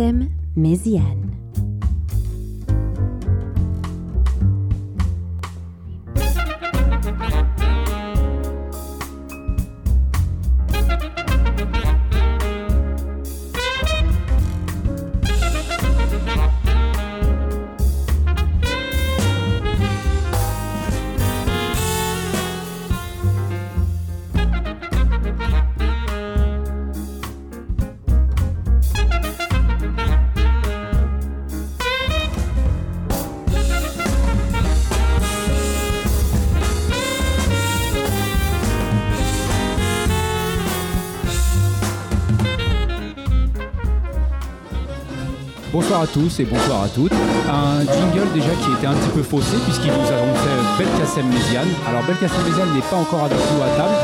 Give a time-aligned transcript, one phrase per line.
[0.00, 1.29] Belkacem Méziane.
[46.00, 47.12] Bonsoir à tous et bonsoir à toutes.
[47.12, 51.68] Un jingle déjà qui était un petit peu faussé puisqu'il nous annonçait Belkacem Méziane.
[51.86, 53.94] Alors Belkacem Méziane n'est pas encore avec nous à table,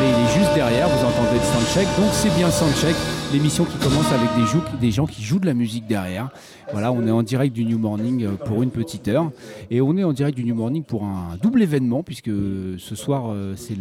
[0.00, 2.96] mais il est juste derrière, vous entendez le soundcheck, donc c'est bien soundcheck,
[3.32, 6.30] l'émission qui commence avec des, des gens qui jouent de la musique derrière.
[6.72, 9.30] Voilà, on est en direct du New Morning euh, pour une petite heure
[9.70, 13.30] et on est en direct du New Morning pour un double événement puisque ce soir
[13.30, 13.76] euh, c'est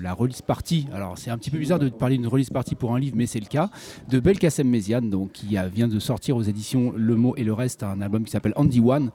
[0.00, 0.86] la release party.
[0.92, 3.26] Alors c'est un petit peu bizarre de parler d'une release party pour un livre, mais
[3.26, 3.70] c'est le cas
[4.08, 7.82] de Belkacem Méziane, donc qui vient de sortir aux éditions Le Mot et le Reste
[7.82, 9.10] un album qui s'appelle Andy One,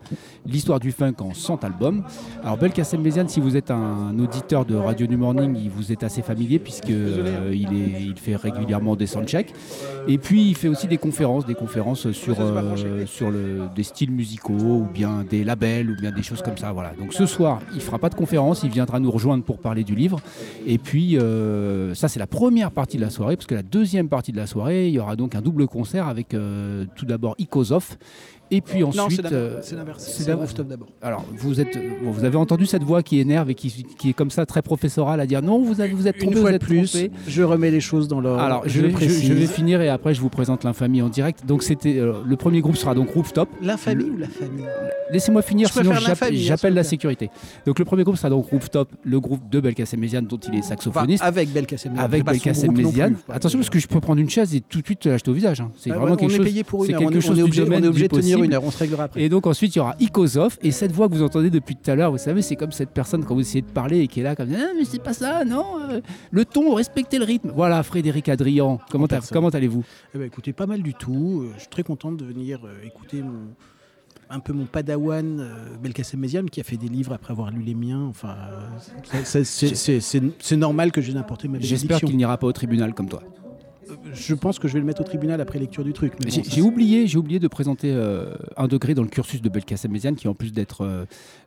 [0.45, 2.03] l'histoire du funk en 100 albums.
[2.43, 6.03] Alors Belkacem Méziane, si vous êtes un auditeur de Radio New Morning, il vous est
[6.03, 9.53] assez familier puisque euh, il, fait régulièrement des soundchecks.
[10.07, 14.87] Et puis il fait aussi des conférences, des conférences sur, euh, des styles musicaux ou
[14.91, 16.71] bien des labels ou bien des choses comme ça.
[16.71, 16.93] Voilà.
[16.99, 19.95] Donc ce soir, il fera pas de conférence, il viendra nous rejoindre pour parler du
[19.95, 20.19] livre.
[20.65, 24.09] Et puis euh, ça c'est la première partie de la soirée, parce que la deuxième
[24.09, 27.35] partie de la soirée, il y aura donc un double concert avec euh, tout d'abord
[27.37, 27.97] Ikozov.
[28.53, 29.33] Et puis ensuite, Non, c'est l'inverse.
[29.33, 30.03] euh, C'est l'inverse.
[30.17, 30.87] c'est d'abord- Rooftop d'abord.
[31.01, 34.13] alors, vous, êtes, bon, vous avez entendu cette voix qui énerve et qui, qui est
[34.13, 36.57] comme ça très professorale à dire non, vous, avez, vous êtes trompé, Une fois vous
[36.57, 37.11] de êtes plus, trompé.
[37.27, 38.41] je remets les choses dans l'ordre.
[38.41, 39.23] Alors, je, je, vais, je- précise.
[39.25, 41.45] je vais finir et après je vous présente l'infamie en direct.
[41.45, 43.47] Donc, c'était euh, le premier groupe sera donc Rooftop.
[43.61, 44.65] L'infamie ou la famille
[45.11, 45.91] Laissez-moi finir, sinon
[46.33, 47.29] j'appelle la sécurité.
[47.65, 50.59] Donc, le premier groupe sera donc Rooftop, le groupe de Belkacem Méziane dont il est
[50.59, 51.23] Enfin, saxophoniste.
[51.23, 51.93] avec Belkacem.
[51.97, 53.15] avec pas son Belkacem Méziane.
[53.29, 55.33] Attention parce que je peux prendre une chaise et tout de suite te l'acheter au
[55.33, 55.61] visage.
[55.61, 55.71] hein.
[55.77, 56.45] C'est Ah ouais, vraiment on quelque est chose.
[56.45, 57.87] payé pour une c'est quelque on est- chose on est du obligé, on domaine est
[57.87, 58.53] obligé du de tenir possible.
[58.53, 58.63] une heure.
[58.63, 59.21] On se réglera après.
[59.21, 61.89] Et donc ensuite il y aura Ikozov et cette voix que vous entendez depuis tout
[61.89, 64.19] à l'heure, vous savez, c'est comme cette personne quand vous essayez de parler et qui
[64.19, 67.51] est là comme ah mais c'est pas ça, non, euh, le ton, respectez le rythme.
[67.55, 69.83] Voilà, Frédéric Adrian, comment, comment allez-vous?
[70.13, 71.43] Eh ben, écoutez, pas mal du tout.
[71.43, 73.53] Euh, Je suis très contente de venir euh, écouter mon,
[74.29, 77.75] un peu mon padawan euh, Belkacem qui a fait des livres après avoir lu les
[77.75, 78.05] miens.
[78.09, 78.35] Enfin,
[79.13, 83.21] euh, c'est- normal que j'ai n'importé ma J'espère qu'il n'ira pas au tribunal comme toi.
[84.13, 86.13] Je pense que je vais le mettre au tribunal après lecture du truc.
[86.19, 89.91] bon, J'ai oublié, j'ai oublié de présenter euh, un degré dans le cursus de Belkacem
[89.91, 91.05] Méziane qui en plus d'être euh,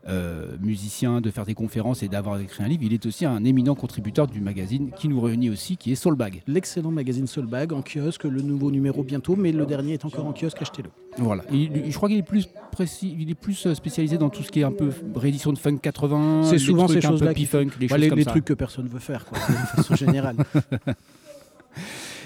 [0.09, 3.45] euh, musicien, de faire des conférences et d'avoir écrit un livre, il est aussi un
[3.45, 6.43] éminent contributeur du magazine qui nous réunit aussi, qui est Soulbag.
[6.47, 10.33] L'excellent magazine Soulbag en kiosque, le nouveau numéro bientôt, mais le dernier est encore en
[10.33, 10.91] kiosque, achetez-le.
[11.19, 11.45] Voilà.
[11.53, 14.61] Il- je crois qu'il est plus précis, il est plus spécialisé dans tout ce qui
[14.61, 16.43] est un peu réédition de funk 80.
[16.45, 18.31] C'est souvent trucs ces un peu choses-là les Bah, choses les comme les ça.
[18.31, 20.37] trucs que personne veut faire, quoi, de façon générale.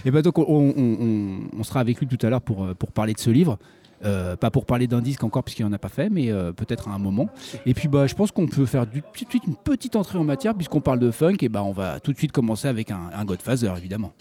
[0.09, 3.29] Et ben donc on, sera avec lui tout à l'heure pour, euh, parler de ce
[3.29, 3.59] livre.
[4.07, 6.89] Euh, pas pour parler d'un disque encore puisqu'il n'en a pas fait, mais euh, peut-être
[6.89, 7.29] à un moment.
[7.67, 10.25] Et puis bah, je pense qu'on peut faire tout de suite une petite entrée en
[10.25, 11.37] matière puisqu'on parle de funk.
[11.43, 14.15] Et bah, on va tout de suite commencer avec un, un Godfather évidemment.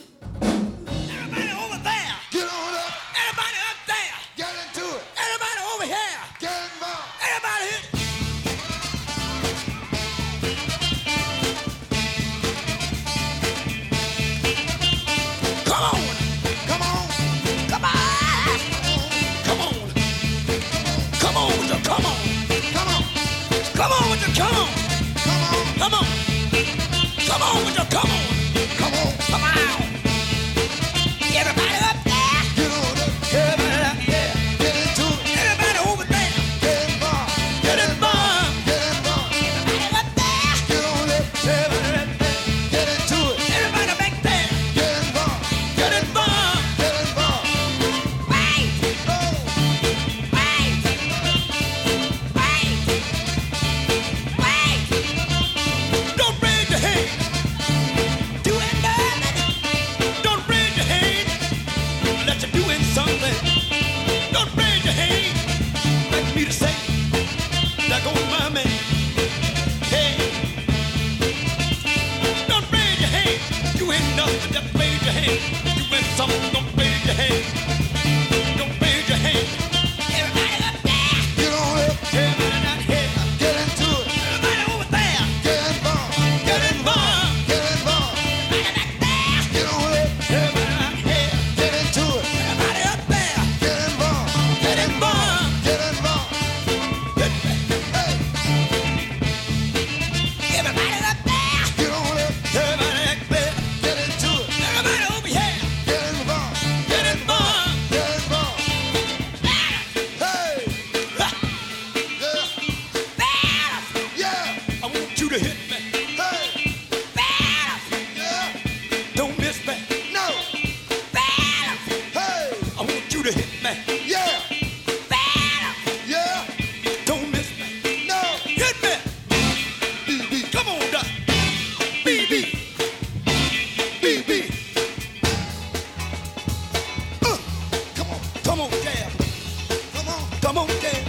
[140.47, 141.07] Come on, Come on,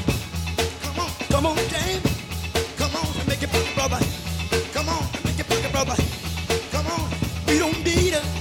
[0.83, 2.03] come on, Come on, jam.
[2.77, 3.99] come on, Make it pocket, brother.
[4.73, 5.95] come on, Make it pocket, brother.
[6.73, 7.09] come on.
[7.47, 8.38] We don't need a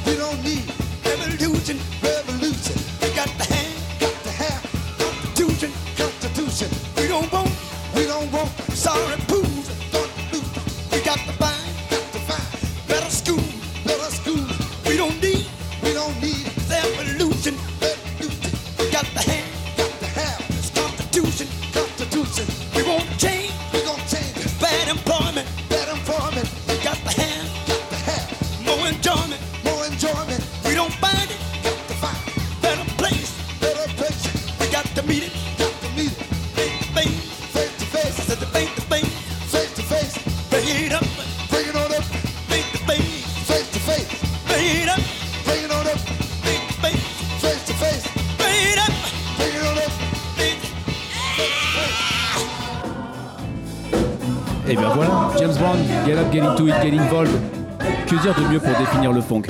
[59.18, 59.42] le funk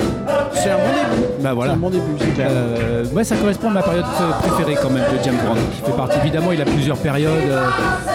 [0.54, 1.26] C'est un bon début.
[1.40, 1.72] Bah C'est voilà.
[1.72, 2.48] un bon début, c'est clair.
[2.50, 4.04] Euh, moi, ça correspond à ma période
[4.42, 6.18] préférée quand même de James Brown, qui fait partie.
[6.18, 7.66] Évidemment, il a plusieurs périodes, euh,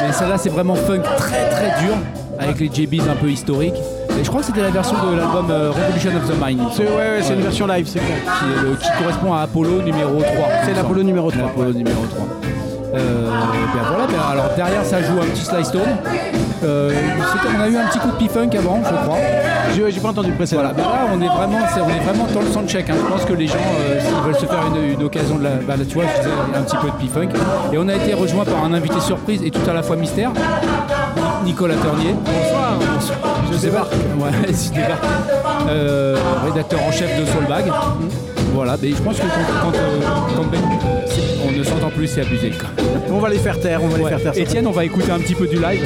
[0.06, 1.96] mais celle-là, c'est vraiment funk très très dur,
[2.40, 3.76] avec les JBs un peu historiques.
[4.20, 6.60] Et je crois que c'était la version de l'album euh, Revolution of the Mind.
[6.76, 7.44] C'est ouais, ouais, c'est une Ouais.
[7.46, 8.18] version live, c'est clair.
[8.40, 10.26] qui, est le- qui correspond à Apollo numéro 3.
[10.66, 12.28] C'est l'Apollo numéro 3, L'Apollo numéro 3.
[12.96, 13.28] Euh,
[13.74, 15.82] ben voilà, ben alors derrière ça joue un petit slice tone.
[16.64, 19.18] Euh, c'était- on a eu un petit coup de P-Funk avant, je crois.
[19.90, 20.62] J'ai pas entendu le précédent.
[20.62, 22.90] Voilà, ben là on est vraiment, on est vraiment dans le soundcheck.
[22.90, 22.94] hein.
[22.98, 25.50] Je pense que les gens, euh, s'ils veulent se faire une, une occasion de la,
[25.50, 27.30] là, tu vois, je disais un petit peu de P-Funk.
[27.74, 30.32] Et on a été rejoint par un invité surprise et tout à la fois mystère,
[31.46, 32.16] Nicolas Ternier.
[32.26, 32.80] Bonsoir.
[33.52, 33.92] Je débarque.
[33.94, 35.04] Ouais, je débarque.
[35.70, 37.66] Euh, rédacteur en chef de Soulbag.
[38.54, 40.00] Voilà, mais je pense que quand, quand, euh,
[40.36, 40.60] quand Ben-
[41.48, 42.52] on ne s'entend plus, c'est abusé.
[42.52, 42.70] quoi.
[43.12, 44.34] On va les faire taire, on va les faire taire.
[44.38, 45.84] Étienne, on va écouter un petit peu du live.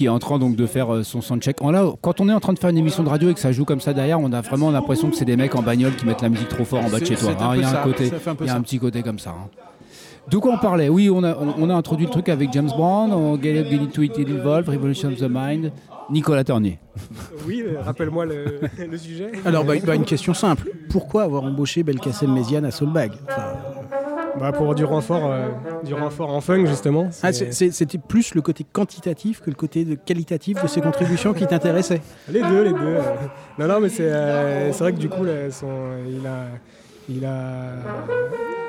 [0.00, 1.60] Qui est en train donc de faire euh, son soundcheck.
[1.60, 3.38] En là, quand on est en train de faire une émission de radio et que
[3.40, 5.94] ça joue comme ça derrière, on a vraiment l'impression que c'est des mecs en bagnole
[5.94, 7.32] qui mettent la musique trop fort en bas de chez toi.
[7.38, 7.50] hein.
[7.56, 9.30] Il y a un ça, côté, il y a un petit côté comme ça.
[9.30, 9.50] hein.
[10.30, 10.88] De quoi on parlait?
[10.88, 13.66] Oui, on a, on, on a introduit le truc avec James Brown, on Get Up,
[13.68, 15.70] Get Into It, Get Involved, Revolution of the Mind,
[16.10, 16.78] Nicolas Ternier.
[17.46, 19.32] Oui, euh, rappelle-moi le, le sujet.
[19.44, 20.70] Alors, bah, bah, une question simple.
[20.88, 23.42] Pourquoi avoir embauché Belkacem Méziane à Soulbag Enfin,
[24.40, 25.48] Bah, pour du renfort, euh,
[25.84, 27.10] du renfort en funk justement.
[27.22, 31.46] ah, C'était plus le côté quantitatif que le côté de qualitatif de ses contributions qui
[31.46, 32.00] t'intéressait.
[32.32, 32.78] Les deux, les deux.
[32.80, 33.02] euh.
[33.58, 35.66] Non, non, mais c'est euh, vrai que du coup, là, son-
[36.08, 36.46] il a,
[37.08, 37.72] il a,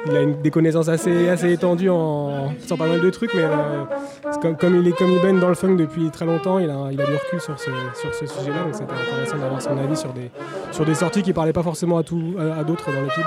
[0.07, 3.43] il a une, des connaissances assez, assez étendues en sur pas mal de trucs, mais
[3.43, 6.89] euh, comme il est comme il baigne dans le funk depuis très longtemps, il a,
[6.91, 9.95] il a du recul sur ce, sur ce sujet-là, donc c'était intéressant d'avoir son avis
[9.95, 10.31] sur des,
[10.71, 13.25] sur des sorties qui parlaient pas forcément à tout, à, à d'autres dans l'équipe.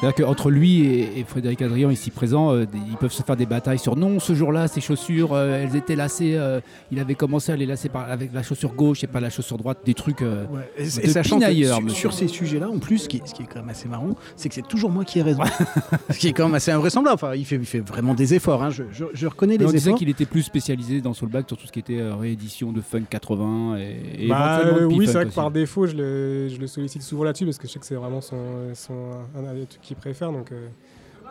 [0.00, 3.44] C'est-à-dire qu'entre lui et, et Frédéric Adrien, ici présent, euh, ils peuvent se faire des
[3.44, 7.52] batailles sur non, ce jour-là, ses chaussures, euh, elles étaient lacées, euh, il avait commencé
[7.52, 10.22] à les lacer par, avec la chaussure gauche et pas la chaussure droite, des trucs.
[10.22, 13.18] euh, Ouais, Et, de et sachant que pinailleurs, sur, ces sujets-là, en plus, ce qui,
[13.18, 15.22] est- ce qui est quand même assez marrant, c'est que c'est toujours moi qui ai
[15.22, 15.42] raison.
[16.10, 17.14] ce qui est quand même assez invraisemblable.
[17.16, 18.62] Enfin, il fait, il fait vraiment des efforts.
[18.62, 18.70] hein.
[18.70, 19.98] Je, je- je reconnais mais on les disait efforts.
[19.98, 23.02] qu'il était plus spécialisé dans Soulback sur tout ce qui était euh, réédition de Funk
[23.10, 26.66] 80 et, et Bah, euh, oui, c'est vrai que par défaut, je le, je le
[26.66, 28.36] sollicite souvent là-dessus parce que je sais que c'est vraiment son,
[28.74, 28.94] son,
[29.36, 30.32] un des trucs qu'il préfère.
[30.32, 30.66] Donc, euh,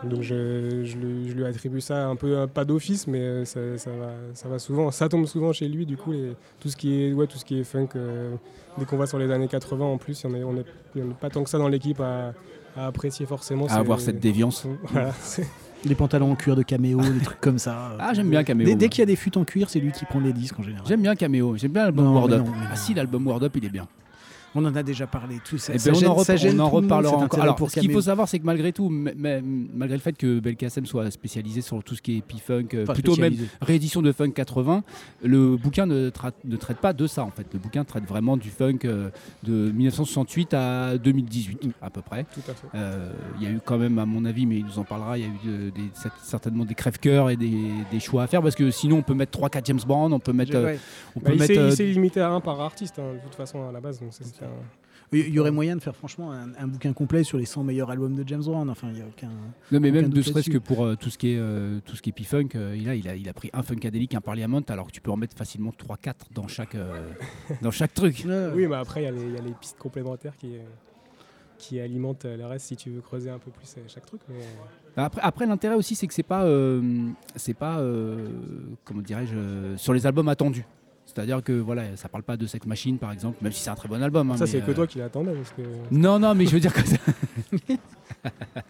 [0.04, 3.44] donc je, je lui, je lui attribue ça un peu, euh, pas d'office, mais euh,
[3.44, 4.90] ça, ça va, ça va souvent.
[4.90, 7.44] Ça tombe souvent chez lui, du coup, les- tout, ce qui est, ouais, tout ce
[7.44, 7.88] qui est funk.
[7.96, 8.34] euh,
[8.78, 11.42] dès qu'on va sur les années 80, en plus, il y en a pas tant
[11.44, 12.32] que ça dans l'équipe à,
[12.76, 13.66] à apprécier forcément.
[13.66, 14.66] à avoir cette déviance.
[14.92, 15.12] Voilà,
[15.84, 17.96] Les pantalons en cuir de caméo, des trucs comme ça.
[17.98, 18.66] Ah, j'aime bien Caméo.
[18.66, 20.58] Dès, dès qu'il y a des fûts en cuir, c'est lui qui prend les disques
[20.58, 20.86] en général.
[20.86, 22.44] J'aime bien Caméo, j'aime bien l'album Word Up.
[22.46, 22.76] non, Ah non.
[22.76, 23.86] si, l'album Word Up, il est bien.
[24.54, 25.36] On en a déjà parlé.
[25.44, 27.40] Tout ça, Eh ça ben, on en, ça gêne on en reparlera encore.
[27.40, 30.86] Alors, pour ce qu'il faut savoir, c'est que malgré tout, malgré le fait que Belkacem
[30.86, 34.30] soit spécialisé sur tout ce qui est P-Funk, euh, Enfin, plutôt même réédition de Funk
[34.30, 34.82] 80,
[35.22, 37.46] le bouquin ne, tra- ne traite pas de ça en fait.
[37.52, 39.10] Le bouquin traite vraiment du funk euh,
[39.44, 42.26] de 1968 à 2018 à peu près.
[42.74, 45.16] Euh, Il y a eu quand même, à mon avis, mais il nous en parlera,
[45.18, 45.90] il y a eu des-
[46.22, 49.38] certainement des crève-cœurs et des, des choix à faire parce que sinon on peut mettre
[49.38, 50.74] 3-4 James Bond, on peut mettre, euh,
[51.16, 53.72] on Bah, peut il mettre limité à un par artiste, hein, de toute façon, à
[53.72, 54.00] la base.
[54.00, 54.10] Donc
[54.42, 54.48] un-
[55.12, 57.90] Il y aurait moyen de faire franchement un, un bouquin complet sur les 100 meilleurs
[57.90, 58.70] albums de James Brown.
[58.70, 59.28] Enfin, il y a aucun.
[59.72, 61.96] Non mais Aucun même ne serait-ce que pour euh, tout ce qui est euh, tout
[61.96, 64.20] ce qui est P-Funk, euh, il, a, il, a, il a pris un Funkadelic, un
[64.20, 67.10] Parliament, alors que tu peux en mettre facilement 3-4 dans chaque, euh,
[67.62, 68.24] dans chaque truc.
[68.54, 70.60] Oui, mais après, il y, a les- il y a les pistes complémentaires qui, euh,
[71.58, 74.20] qui alimentent le reste si tu veux creuser un peu plus chaque truc.
[74.28, 78.28] Mais, euh, Après, après l'intérêt aussi c'est que c'est pas, euh, c'est pas euh,
[78.84, 80.64] comment dirais-je, euh, sur les albums attendus.
[81.12, 83.74] C'est-à-dire que voilà, ça parle pas de Sex Machine par exemple, même si c'est un
[83.74, 84.30] très bon album.
[84.30, 85.32] hein, ça, c'est que euh, toi qui l'attendais.
[85.56, 85.62] Que...
[85.90, 86.96] Non, non, mais je veux dire que ça...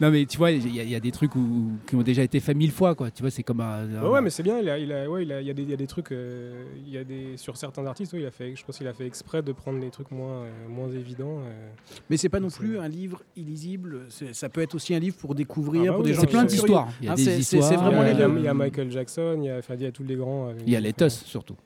[0.00, 2.02] non, mais tu vois, il y, a- il y a des trucs où- qui ont
[2.02, 3.10] déjà été faits mille fois, quoi.
[3.10, 3.86] Tu vois, c'est comme un.
[4.02, 4.58] Ouais, ouais, mais c'est bien.
[4.60, 5.86] Il, a, il, a, ouais, il, a, il, y a des, il y a des
[5.86, 6.12] trucs.
[6.12, 8.86] euh, il y a des, sur certains artistes, ouais, il a fait, je pense qu'il
[8.86, 11.38] a fait exprès de prendre des trucs moins, euh, moins évidents.
[11.46, 11.68] euh.
[12.10, 14.06] Mais c'est pas non plus un livre illisible.
[14.32, 16.26] Ça peut être aussi un livre pour découvrir, Ah bah pour oui, des gens C'est
[16.26, 16.88] plein d'histoires.
[17.00, 17.62] Il y a Hein, des histoires.
[17.64, 19.92] c'est vraiment il, y a, les Michael Jackson, il y a, enfin, il y a
[19.92, 20.48] tous les grands.
[20.48, 21.56] euh, Il y a les Tuss surtout.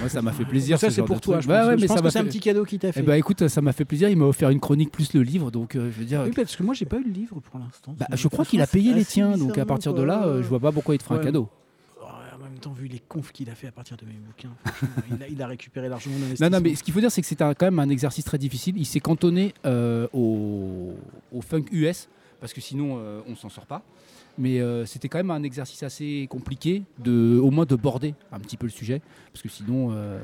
[0.00, 0.78] Moi, ça m'a fait plaisir.
[0.78, 1.36] Ça, ce c'est pour toi.
[1.38, 1.42] truc.
[1.42, 2.28] Je pense, ouais, je mais pense ça que c'est un fait.
[2.28, 3.00] petit cadeau qu'il t'a fait.
[3.00, 4.08] Eh ben, écoute, ça m'a fait plaisir.
[4.08, 6.22] Il m'a offert une chronique plus le livre, donc euh, je veux dire.
[6.24, 7.94] oui, parce que moi, j'ai pas eu le livre pour l'instant.
[7.98, 10.48] Bah, je crois qu'il a payé les tiens, donc à partir de là, euh, je
[10.48, 11.48] vois pas pourquoi il te fera un cadeau.
[12.00, 14.54] Oh, En même temps, vu les confs qu'il a fait à partir de mes bouquins,
[15.10, 17.26] il, a, il a récupéré largement Non, non, mais ce qu'il faut dire, c'est que
[17.26, 18.74] c'est quand même un exercice très difficile.
[18.78, 20.94] Il s'est cantonné euh, au,
[21.32, 22.08] au funk US,
[22.40, 23.82] parce que sinon, euh, on s'en sort pas.
[24.38, 28.38] Mais euh, c'était quand même un exercice assez compliqué, de, au moins de border un
[28.40, 30.18] petit peu le sujet, parce que sinon, euh,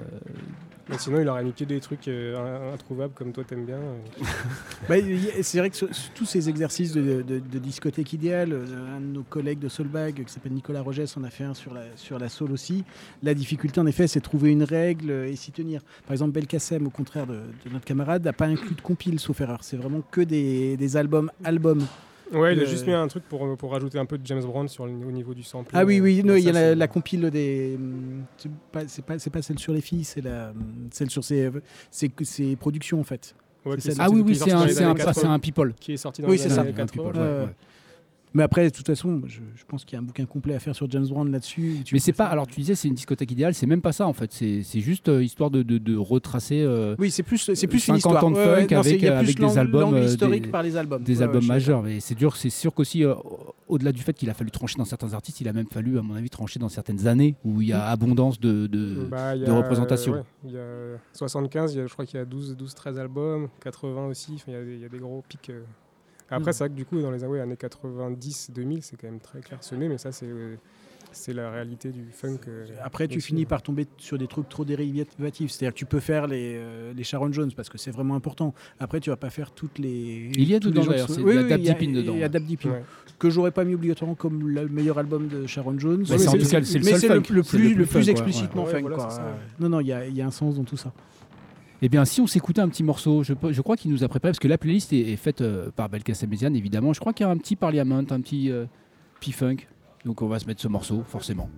[0.89, 3.79] Mais sinon, il aurait mis que des trucs euh, in- introuvables comme toi t'aimes bien.
[4.89, 4.95] Bah,
[5.43, 5.85] c'est vrai que ce-
[6.15, 8.55] tous ces exercices de, de- de discothèque idéale,
[8.97, 11.75] un de nos collègues de Soulbag qui s'appelle Nicolas Rogès en a fait un sur
[11.75, 12.85] la, sur la soul aussi.
[13.23, 15.83] La difficulté en effet c'est de trouver une règle et s'y tenir.
[16.07, 19.39] Par exemple Belkacem au contraire de, de notre camarade n'a pas inclus de compile sauf
[19.43, 19.59] erreur.
[19.63, 21.85] C'est vraiment que des, des albums albums.
[22.33, 24.69] Ouais, il a juste mis un truc pour, pour rajouter un peu de James Brown
[24.69, 25.71] sur le, au niveau du sample.
[25.75, 27.79] Ah oui oui, non, il y a la, compile des
[28.37, 30.53] c'est pas c'est pas, pas celle sur les filles, c'est la
[30.91, 31.51] celle sur ses,
[31.91, 33.35] ses, ses productions en fait.
[33.65, 35.75] Ouais, ah oui, oui, est c'est un, un, années c'est 80, un people.
[35.81, 36.87] Qui est sorti dans Oui, les années Un 80.
[36.87, 37.51] people, ouais, Euh, ouais.
[38.39, 40.59] Mais après, de toute façon, je, je pense qu'il y a un bouquin complet à
[40.61, 41.79] faire sur James Brown là-dessus.
[41.93, 42.27] Mais c'est pas.
[42.27, 44.33] Alors, tu disais, c'est une discothèque idéale, c'est même pas ça en fait.
[44.33, 47.81] C'est c'est juste euh, histoire de, de- de retracer euh, Oui, c'est plus, c'est plus
[47.81, 48.25] 50 une histoire.
[48.25, 50.51] ans de Ouais, ouais, funk non, y a avec- avec des albums, euh, historique des-
[50.51, 51.03] par les albums.
[51.03, 51.83] des Ouais, albums ouais, majeurs.
[51.83, 53.15] Mais c'est dur, c'est sûr qu'aussi, euh,
[53.67, 56.03] au-delà du fait qu'il a fallu trancher dans certains artistes, il a même fallu, à
[56.03, 58.67] mon avis, trancher dans certaines années où il y a abondance de.
[58.69, 60.13] de- Bah, il y de a, représentation.
[60.13, 62.75] ouais, il y a 75, il y a- je crois qu'il y a 12, 12
[62.75, 65.51] 13 albums, 80 aussi, enfin, il y a des- il y, a des gros pics.
[66.31, 66.53] Après, Mm.
[66.53, 69.99] c'est vrai que du coup, dans les années 90-2000, c'est quand même très clairsemé, mais
[69.99, 70.57] ça, c'est euh,
[71.11, 72.37] c'est la réalité du funk.
[72.49, 75.51] euh, Après, tu finis par tomber sur des trucs trop dérivatifs.
[75.51, 78.53] C'est-à-dire que tu peux faire les, euh, les Sharon Jones parce que c'est vraiment important.
[78.79, 80.31] Après, tu vas pas faire toutes les.
[80.35, 82.13] Il y a les dedans, d'ailleurs, Oui, il y a a- Deepin dedans.
[82.13, 82.83] Il y a Dab Deepin, Ouais.
[83.19, 86.05] que j'aurais pas mis obligatoirement comme le meilleur album de Sharon Jones.
[86.11, 87.69] Mais c'est en tout cas, c'est le mais seul c'est le, le C'est plus, le
[87.71, 88.71] le plus plus funk, ouais, explicitement ouais.
[88.71, 88.77] funk.
[88.77, 89.09] Ouais, voilà, quoi.
[89.11, 89.39] c'est ça.
[89.61, 90.93] Non, non, il y a, il y a un sens dans tout ça.
[91.81, 94.33] Eh bien, si on s'écoutait un petit morceau, je, je crois qu'il nous a préparé,
[94.33, 96.93] parce que la playlist est, est faite euh, par Belkacem évidemment.
[96.93, 98.67] Je crois qu'il y a un petit Parliament, un petit euh,
[99.21, 99.69] P-Funk.
[100.05, 101.49] Donc, on va se mettre ce morceau, forcément.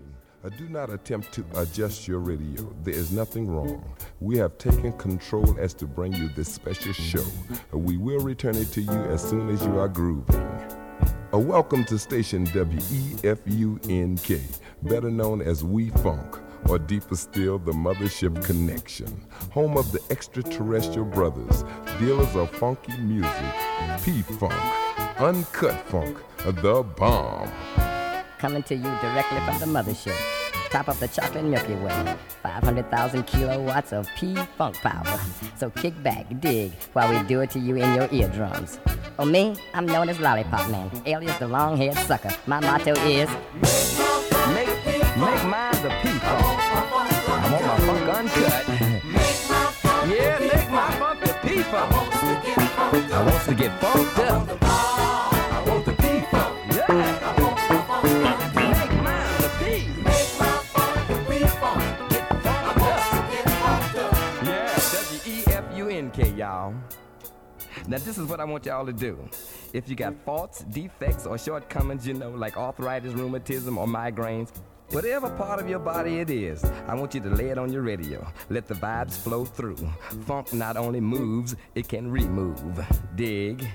[0.43, 2.73] Do not attempt to adjust your radio.
[2.83, 3.83] There is nothing wrong.
[4.21, 7.25] We have taken control as to bring you this special show.
[7.75, 10.41] We will return it to you as soon as you are grooving.
[11.33, 13.23] Uh, welcome to station WEFUNK,
[14.83, 16.39] better known as We Funk,
[16.71, 19.27] or deeper still, the mothership connection.
[19.50, 21.65] Home of the extraterrestrial brothers,
[21.99, 23.55] dealers of funky music,
[24.05, 24.55] P Funk,
[25.19, 27.50] Uncut Funk, the bomb.
[28.39, 30.17] Coming to you directly from the mothership.
[30.71, 32.17] Top of the chocolate Milky Way.
[32.45, 35.21] 500,000 kilowatts of P-Funk power.
[35.57, 38.79] So kick back, dig, while we do it to you in your eardrums.
[39.19, 39.57] Oh, me?
[39.75, 42.31] I'm known as Lollipop Man, alias the long-haired sucker.
[42.47, 43.29] My motto is...
[44.55, 44.69] Make,
[45.17, 46.60] make mine the P-Funk.
[48.21, 50.11] I want my funk uncut.
[50.11, 51.93] yeah, make my funk the P-Funk.
[53.15, 54.59] I want to get funked up.
[54.61, 56.55] I want the P-Funk.
[56.69, 56.93] Yeah.
[58.55, 59.65] Make mine the P.
[64.45, 66.75] Yeah, W-E-F-U-N-K, y'all.
[67.87, 69.31] Now, this is what I want y'all to do.
[69.73, 74.50] If you got faults, defects, or shortcomings, you know, like arthritis, rheumatism, or migraines,
[74.90, 77.82] whatever part of your body it is, I want you to lay it on your
[77.82, 78.26] radio.
[78.49, 79.76] Let the vibes flow through.
[80.26, 82.85] Funk not only moves, it can remove.
[83.16, 83.68] Dig.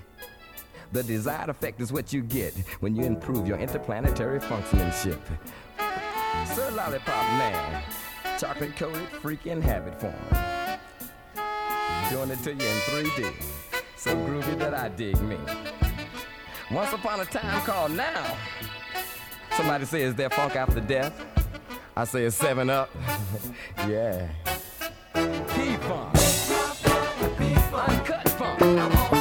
[0.91, 5.19] The desired effect is what you get when you improve your interplanetary functionship.
[6.53, 7.83] Sir Lollipop Man,
[8.37, 10.13] chocolate coated freaking habit form.
[12.09, 13.33] Doing it to you in 3D.
[13.97, 15.37] So groovy that I dig me.
[16.71, 18.37] Once upon a time called now.
[19.55, 21.13] Somebody says is there funk after death.
[21.95, 22.89] I say it's seven up.
[23.87, 24.27] yeah.
[25.13, 26.15] P-funk.
[27.73, 29.14] Uncut funk.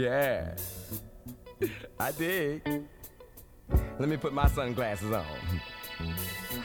[0.00, 0.54] Yeah,
[2.00, 2.62] I dig.
[3.98, 5.26] Let me put my sunglasses on.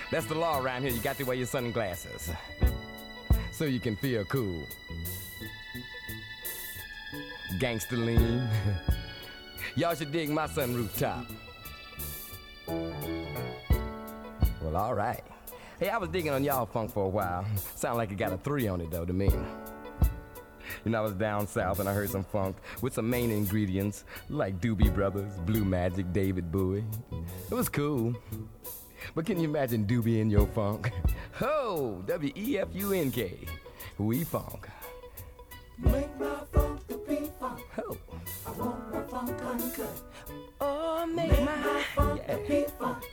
[0.10, 0.92] That's the law around here.
[0.92, 2.32] You got to wear your sunglasses
[3.52, 4.64] so you can feel cool.
[7.60, 8.48] Gangster lean.
[9.76, 11.26] Y'all should dig my sun rooftop.
[14.62, 15.26] Well, all right.
[15.78, 17.46] Hey, I was digging on y'all funk for a while.
[17.76, 19.30] Sound like it got a three on it though to me.
[20.86, 24.62] Know, I was down south and I heard some funk with some main ingredients like
[24.62, 26.84] Doobie Brothers, Blue Magic, David Bowie.
[27.50, 28.16] It was cool.
[29.16, 30.92] But can you imagine Doobie in your funk?
[31.34, 32.04] Ho!
[32.06, 33.40] W E F U N K.
[33.98, 34.70] We funk.
[35.78, 37.60] Make my funk the P-Funk.
[37.76, 37.98] Ho!
[38.48, 39.90] I want my funk uncut.
[40.62, 41.56] Oh, make, Make my.
[41.58, 42.36] my funk yeah.
[42.36, 43.04] the P-Funk.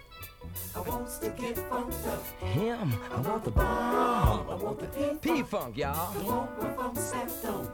[0.75, 2.27] I want to get funked up.
[2.41, 2.93] Him.
[3.11, 5.77] I want the I want the P-Funk.
[5.77, 6.17] Y'all.
[6.17, 7.71] I want my funk.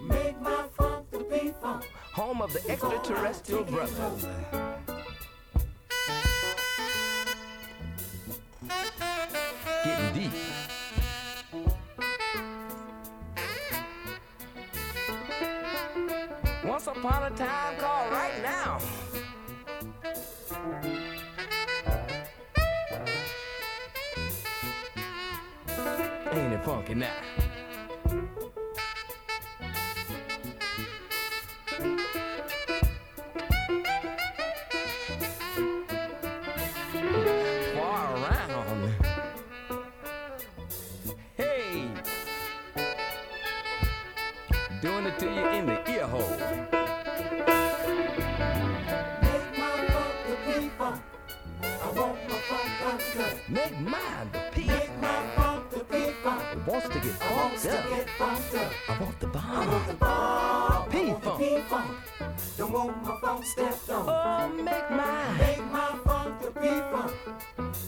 [0.00, 1.84] Make my funk the P-Funk.
[2.14, 4.26] Home of the extraterrestrial brothers.
[9.84, 10.32] Getting deep.
[16.64, 18.78] Once upon a time called right now.
[26.32, 27.47] Ain't it funky now?
[61.58, 61.90] P-Funk.
[62.18, 62.56] P-Funk.
[62.56, 64.08] Don't want my funk stepped on.
[64.08, 67.12] Oh, make my, Make my funk the P-Funk.
[67.56, 67.87] Before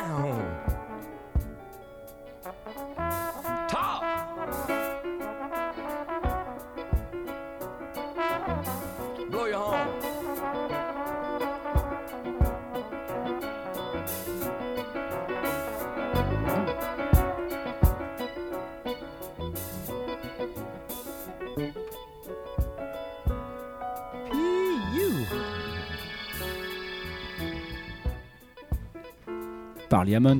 [29.91, 30.39] Parliament,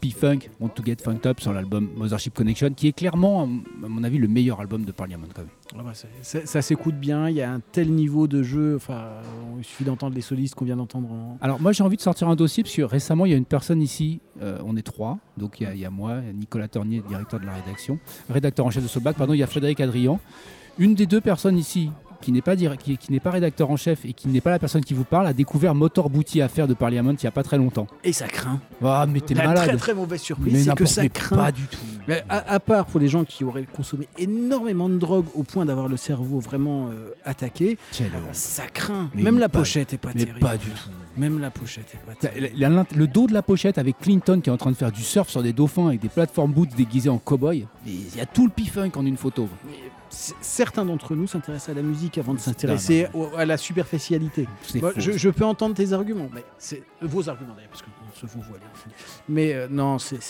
[0.00, 4.04] P-Funk, Want to Get Funked Up sur l'album Mothership Connection, qui est clairement, à mon
[4.04, 5.50] avis, le meilleur album de Parliament quand même.
[5.76, 9.02] Ah bah, ça s'écoute bien, il y a un tel niveau de jeu, enfin,
[9.58, 11.10] il suffit d'entendre les solistes qu'on vient d'entendre.
[11.10, 13.38] en- Alors moi j'ai envie de sortir un dossier parce que récemment il y a
[13.38, 16.20] une personne ici, euh, on est trois, donc il y, a- il y a moi,
[16.32, 17.98] Nicolas Tornier, directeur de la rédaction,
[18.30, 20.20] rédacteur en chef de Soulback, pardon, il y a Frédéric Adrian.
[20.78, 21.90] Une des deux personnes ici
[22.24, 24.58] qui n'est pas, qui, qui n'est pas rédacteur en chef et qui n'est pas la
[24.58, 27.30] personne qui vous parle a découvert Motor Booty à faire de Parliament il n'y a
[27.30, 27.86] pas très longtemps.
[28.02, 28.60] Et ça craint.
[28.82, 31.08] Ah mais t'es La malade très très mauvaise surprise, Mais c'est que n'importe- ça mais
[31.10, 31.36] craint.
[31.36, 31.76] Pas du tout.
[32.08, 35.64] Mais à, à part pour les gens qui auraient consommé énormément de drogue au point
[35.66, 39.10] d'avoir le cerveau vraiment euh, attaqué, Quelle ça craint.
[39.14, 40.40] Mais Même la pas- pochette est pas mais terrible.
[40.40, 40.88] pas du tout.
[41.16, 42.56] Même la pochette est pas T'as- terrible.
[42.58, 44.90] la- la- Le dos de la pochette avec Clinton qui est en train de faire
[44.92, 47.66] du surf sur des dauphins avec des plateformes boots déguisés en cow-boy.
[47.86, 49.48] Il y a tout le P-Funk en une photo.
[50.40, 54.46] Certains d'entre nous s'intéressent à la musique avant de s'intéresser à la superficialité.
[54.80, 58.26] Moi, je, je peux entendre tes arguments, mais c'est vos arguments d'ailleurs, parce qu'on se
[58.32, 58.68] vous voit bien.
[59.28, 60.20] Mais euh, non, c'est un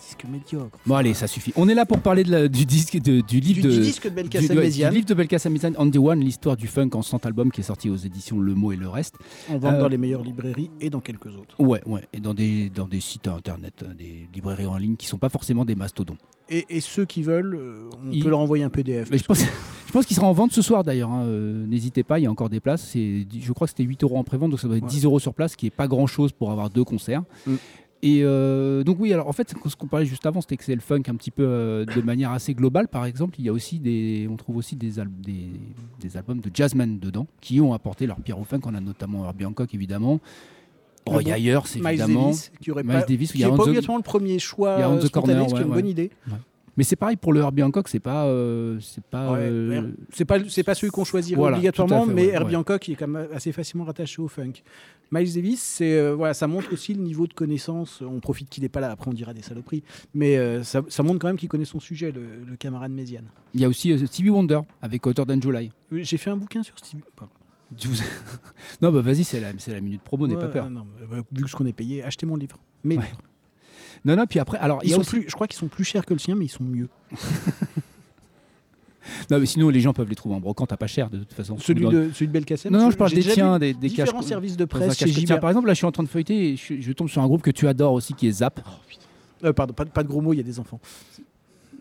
[0.00, 0.78] disque médiocre.
[0.86, 1.52] Bon allez, ça suffit.
[1.56, 3.80] On est là pour parler de la- du disque, de- du livre Du- de du
[3.80, 4.90] disque de Belkacem du- Méziane.
[4.90, 7.64] du livre de Belkacem On the One, l'histoire du funk en 100 albums qui est
[7.64, 9.16] sorti aux éditions Le Mot et le reste.
[9.50, 11.54] On vend Euh, dans les meilleures librairies et dans quelques autres.
[11.58, 15.06] Ouais, ouais, et dans des dans des sites internet, euh, des librairies en ligne qui
[15.06, 16.16] sont pas forcément des mastodons.
[16.50, 19.10] Et, et ceux qui veulent, euh, on Il- peut leur envoyer un PDF.
[19.10, 19.40] Mais je pense,
[19.86, 21.10] je pense qu'il sera en vente ce soir d'ailleurs.
[21.10, 21.24] hein.
[21.26, 22.92] Euh, N'hésitez pas, il y a encore des places.
[22.94, 24.88] Je crois que c'était 8 euros en prévente, donc ça doit être Ouais.
[24.90, 27.22] 10 euros sur place, ce qui est pas grand chose pour avoir deux concerts.
[27.46, 27.54] Mm.
[28.00, 30.76] Et euh, donc oui, alors en fait, ce qu'on parlait juste avant, c'était que c'est
[30.76, 32.86] le funk un petit peu euh, de manière assez globale.
[32.86, 35.46] Par exemple, il y a aussi des, on trouve aussi des, des,
[36.00, 38.60] des albums de jazzmen dedans qui ont apporté leur pierre au funk.
[38.66, 40.20] On a notamment Herbie Hancock évidemment,
[41.06, 42.24] Roy bon Ayers Miles évidemment.
[42.26, 44.38] Davis, qui aurait Miles pas, Davis, qui il y a pas the- obligatoirement le premier
[44.38, 45.74] choix il y a On the Corner, ce qui est ouais, une ouais.
[45.76, 46.10] bonne idée.
[46.76, 49.32] Mais c'est pareil pour le Herbie Hancock, c'est pas, euh, c'est pas.
[49.32, 49.88] Ouais, euh, ouais.
[50.12, 52.56] C'est pas c'est pas celui qu'on choisirait Voilà, obligatoirement, fait, mais ouais, Herbie ouais.
[52.56, 54.52] Hancock il est quand même assez facilement rattaché au funk.
[55.10, 58.00] Miles Davis, c'est euh, voilà, ça montre aussi le niveau de connaissance.
[58.08, 59.82] On profite qu'il n'est pas là, après on dira des saloperies,
[60.14, 63.24] mais euh, ça, ça montre quand même qu'il connaît son sujet, le, le camarade Méziane.
[63.54, 65.72] Il y a aussi euh, Stevie Wonder avec Hotter Than July.
[65.90, 67.02] J'ai fait un bouquin sur Stevie.
[67.16, 67.32] Pardon.
[68.82, 70.64] Non, bah vas-y, c'est la, la minute promo, n'aie Ouais, pas peur.
[70.66, 72.58] ah non, bah, vu que ce qu'on est payé, achetez mon livre.
[72.84, 73.04] Mais Ouais.
[74.04, 75.58] Non, non, puis après, alors, il ils y a sont aussi- plus, je crois qu'ils
[75.58, 76.88] sont plus chers que le sien, mais ils sont mieux.
[79.30, 81.32] Non, mais sinon, les gens peuvent les trouver en brocante à pas cher, de toute
[81.32, 81.56] façon.
[81.58, 82.70] Celui Dans- de, celui de Belkacem.
[82.70, 84.06] Non, non, je parle des tiens, des, des caches.
[84.06, 86.50] Différents services de presse chez Tiens, par exemple, là, je suis en train de feuilleter
[86.52, 88.60] et je, je tombe sur un groupe que tu adores aussi qui est Zap.
[89.44, 90.78] Euh, pardon, pas, pas de gros mots, il y a des enfants.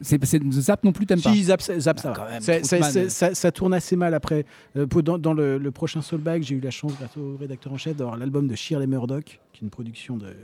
[0.01, 3.51] C'est, Zap non plus, t'aimes pas Si, Zap, ça- Zap, ça va.
[3.51, 4.45] tourne assez mal après.
[4.75, 7.77] Euh, dans, dans le, le prochain Soulbag, j'ai eu la chance, grâce au rédacteur en
[7.77, 10.35] chef, d'avoir l'album de Shirley Murdoch, qui est une production de,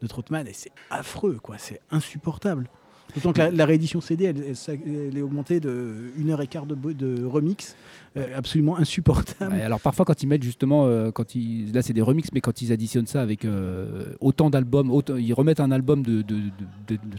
[0.00, 1.56] de Troutman, et c'est affreux, quoi.
[1.58, 2.68] C'est insupportable.
[3.14, 6.42] D'autant que la, la réédition CD, elle, elle s'a- elle est augmentée de 1 heure
[6.42, 7.76] et quart de, remix,
[8.16, 9.54] euh, absolument insupportable.
[9.54, 12.40] Ouais, alors parfois quand ils mettent justement, euh, quand ils, là c'est des remixes, mais
[12.40, 16.22] quand ils additionnent ça avec euh, autant d'albums, ils remettent un album de,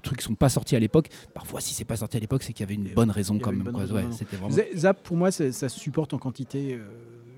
[0.03, 1.09] trucs qui sont pas sortis à l'époque.
[1.33, 3.51] Parfois si c'est pas sorti à l'époque, c'est qu'il y avait une bonne raison quand
[3.51, 3.63] même.
[3.65, 3.81] une quoi.
[3.83, 4.55] Ouais, vraiment...
[4.75, 6.77] Zap, pour moi, ça se supporte en quantité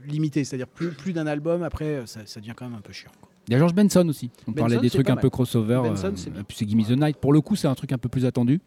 [0.07, 3.11] limitée, c'est-à-dire plus, plus d'un album, après, ça, ça devient quand même un peu chiant.
[3.21, 3.28] quoi.
[3.49, 4.29] Il y a George Benson aussi.
[4.47, 5.21] On Benson, parlait des trucs un mal.
[5.23, 5.81] peu crossover.
[5.83, 7.17] Benson, euh, puis c'est Gimme the Night.
[7.17, 8.61] Pour le coup, c'est un truc un peu plus attendu.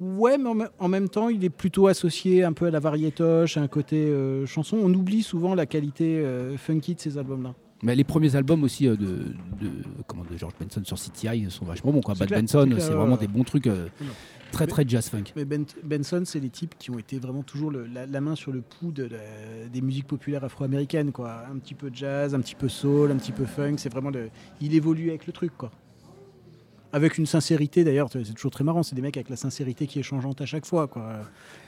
[0.00, 2.80] Ouais, mais en, me- en même temps, il est plutôt associé un peu à la
[2.80, 4.78] variétoche, à un côté euh, chanson.
[4.82, 7.54] On oublie souvent la qualité euh, funky de ces albums-là.
[7.82, 9.06] Mais les premiers albums aussi euh, de,
[9.60, 9.70] de,
[10.06, 12.00] comment, de George Benson sur CTI sont vachement bons.
[12.00, 12.14] Quoi.
[12.14, 13.68] Bad clair, Benson, c'est vraiment des bons trucs.
[14.56, 15.24] Très très jazz funk.
[15.36, 18.34] Mais Ben- Benson, c'est les types qui ont été vraiment toujours le- la, la main
[18.34, 21.12] sur le pouls de la- des musiques populaires afro-américaines.
[21.12, 21.44] quoi.
[21.52, 23.74] Un petit peu jazz, un petit peu soul, un petit peu funk.
[23.78, 25.52] C'est vraiment le, il évolue avec le truc.
[25.56, 25.70] quoi.
[26.92, 28.82] Avec une sincérité, d'ailleurs, c'est toujours très marrant.
[28.82, 30.86] C'est des mecs avec la sincérité qui est changeante à chaque fois.
[30.86, 31.20] Quoi.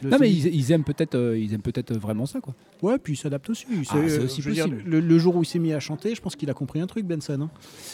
[0.03, 2.55] Le- Non, mais ils, ils aiment peut-être euh, ils aiment peut-être vraiment ça, quoi.
[2.83, 3.67] Ouais, puis il s'adapte aussi.
[3.91, 6.15] Ah, c'est aussi je veux dire, le, le jour où il s'est mis à chanter,
[6.15, 7.41] je pense qu'il a compris un truc, Benson.
[7.43, 7.51] hein.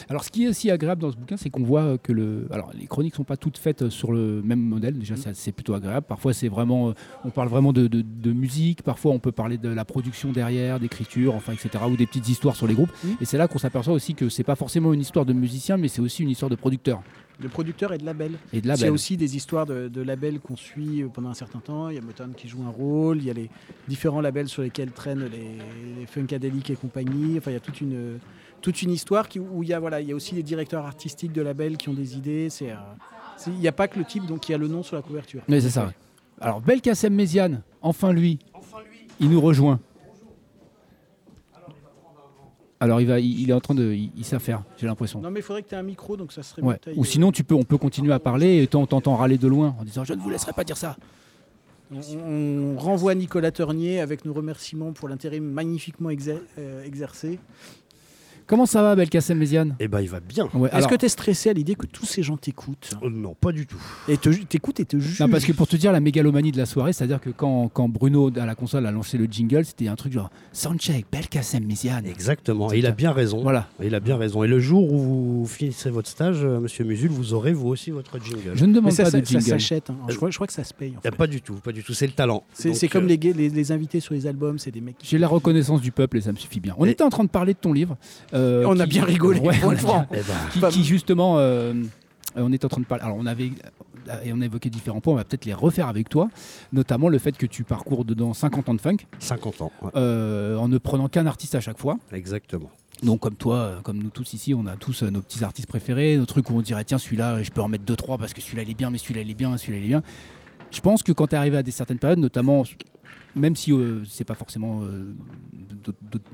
[0.09, 2.47] Alors, ce qui est aussi agréable dans ce bouquin, c'est qu'on voit euh, que le.
[2.51, 4.97] Alors, les chroniques sont pas toutes faites euh, sur le même modèle.
[4.99, 6.05] Déjà, ça, c'est plutôt agréable.
[6.07, 6.89] Parfois, c'est vraiment.
[6.89, 6.93] euh,
[7.25, 8.83] On parle vraiment de, de- de musique.
[8.83, 11.83] Parfois, on peut parler de la production derrière, d'écriture, enfin, etc.
[11.89, 12.91] Ou des petites histoires sur les groupes.
[13.19, 15.87] Et c'est là qu'on s'aperçoit aussi que c'est pas forcément une histoire de musicien, mais
[15.87, 17.01] c'est aussi une histoire de producteur.
[17.39, 18.33] De producteur et de label.
[18.53, 18.79] Et de label.
[18.85, 21.89] C'est aussi des histoires de, de labels qu'on suit pendant un certain temps.
[21.89, 23.49] Il y a Motown qui joue un rôle, il y a les
[23.87, 25.57] différents labels sur lesquels traînent les,
[25.99, 27.37] les Funkadelic et compagnie.
[27.37, 28.19] Enfin, il y a toute une,
[28.61, 30.85] toute une histoire qui, où il y, a, voilà, il y a aussi des directeurs
[30.85, 32.49] artistiques de labels qui ont des idées.
[32.49, 32.75] C'est, euh,
[33.37, 35.01] c'est- il n'y a pas que le type donc, qui a le nom sur la
[35.01, 35.41] couverture.
[35.49, 35.91] Mais c'est ça.
[36.39, 38.39] Alors, Belkacem Méziane, enfin lui,
[39.19, 39.79] il nous rejoint.
[42.85, 43.91] Alors, il, va, il, il est en train de.
[43.93, 45.19] Il, il sait faire, j'ai l'impression.
[45.21, 46.79] Non, mais il faudrait que tu aies un micro, donc ça serait Ouais.
[46.95, 49.75] Ou sinon, tu peux, on peut continuer à parler et on t'entend râler de loin
[49.79, 50.95] en disant Je ne vous laisserai pas dire ça.
[51.91, 57.39] On, on renvoie Nicolas Ternier avec nos remerciements pour l'intérim magnifiquement exer- euh, exercé.
[58.47, 60.47] Comment ça va, Belkacem Méziane Eh ben, il va bien.
[60.53, 62.91] Ouais, Est-ce alors- que tu es stressé à l'idée que tous ces gens t'écoutent?
[63.03, 63.81] Euh, Non, pas du tout.
[64.07, 65.19] Et t'écoutent et te jugent?
[65.21, 67.89] Non, parce que pour te dire la mégalomanie de la soirée, c'est-à-dire que quand, quand
[67.89, 72.05] Bruno à la console a lancé le jingle, c'était un truc genre Soundcheck, Belkacem Méziane.
[72.05, 72.71] Exactement.
[72.71, 73.41] Et il a bien raison.
[73.41, 73.67] Voilà.
[73.83, 74.43] Il a bien raison.
[74.43, 74.99] Et le jour où
[75.41, 78.51] vous finissez votre stage, euh, Monsieur Musul, vous aurez vous aussi votre jingle.
[78.53, 79.45] Je ne demande Mais ça, pas ça, de ça jingle.
[79.49, 79.89] s'achète.
[79.89, 79.95] hein.
[80.07, 80.93] Je, crois, je crois que ça se paye.
[80.97, 81.11] en fait.
[81.15, 81.93] pas du tout, pas du tout.
[81.93, 82.43] C'est le talent.
[82.53, 85.07] C'est comme euh, les, les, les invités sur les albums, c'est des mecs qui...
[85.07, 86.75] J'ai la reconnaissance du peuple et ça me suffit bien.
[86.77, 87.97] On Et- était en train de parler de ton livre.
[88.35, 90.15] Euh, On a qui- bien rigolé, Ouais, on le a bien- eh
[90.59, 93.03] ben, qui, qui, justement, euh, euh, on était en train de parler.
[93.03, 93.51] Alors on avait
[94.23, 95.13] et on a évoqué différents points.
[95.13, 96.29] On va peut-être les refaire avec toi,
[96.73, 99.71] notamment le fait que tu parcours dedans 50 ans de funk 50 ans.
[99.81, 99.89] ouais.
[99.95, 101.97] euh, en ne prenant qu'un artiste à chaque fois.
[102.11, 102.69] Exactement.
[103.03, 105.67] Donc comme toi, euh, comme nous tous ici, on a tous euh, nos petits artistes
[105.67, 108.33] préférés, nos trucs où on dirait tiens celui-là, je peux en mettre deux trois parce
[108.33, 110.03] que celui-là il est bien, mais celui-là il est bien, celui-là il est bien.
[110.71, 112.63] Je pense que quand tu es arrivé à des certaines périodes, notamment,
[113.35, 115.13] même si euh, c'est pas forcément, euh,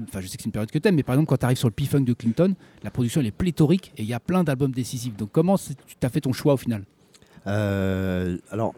[0.04, 1.58] enfin je sais que c'est une période que t'aimes, mais par exemple quand tu arrives
[1.58, 4.72] sur le P-Funk de Clinton, la production est pléthorique et il y a plein d'albums
[4.72, 5.16] décisifs.
[5.18, 6.86] Donc comment tu t'as fait ton choix au final?
[7.48, 8.76] Euh, alors,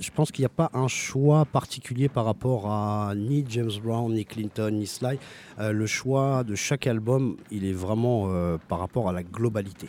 [0.00, 4.12] je pense qu'il n'y a pas un choix particulier par rapport à ni James Brown,
[4.12, 5.18] ni Clinton, ni Sly.
[5.58, 8.28] Euh, le choix de chaque album, il est vraiment
[8.68, 9.88] par rapport à la globalité.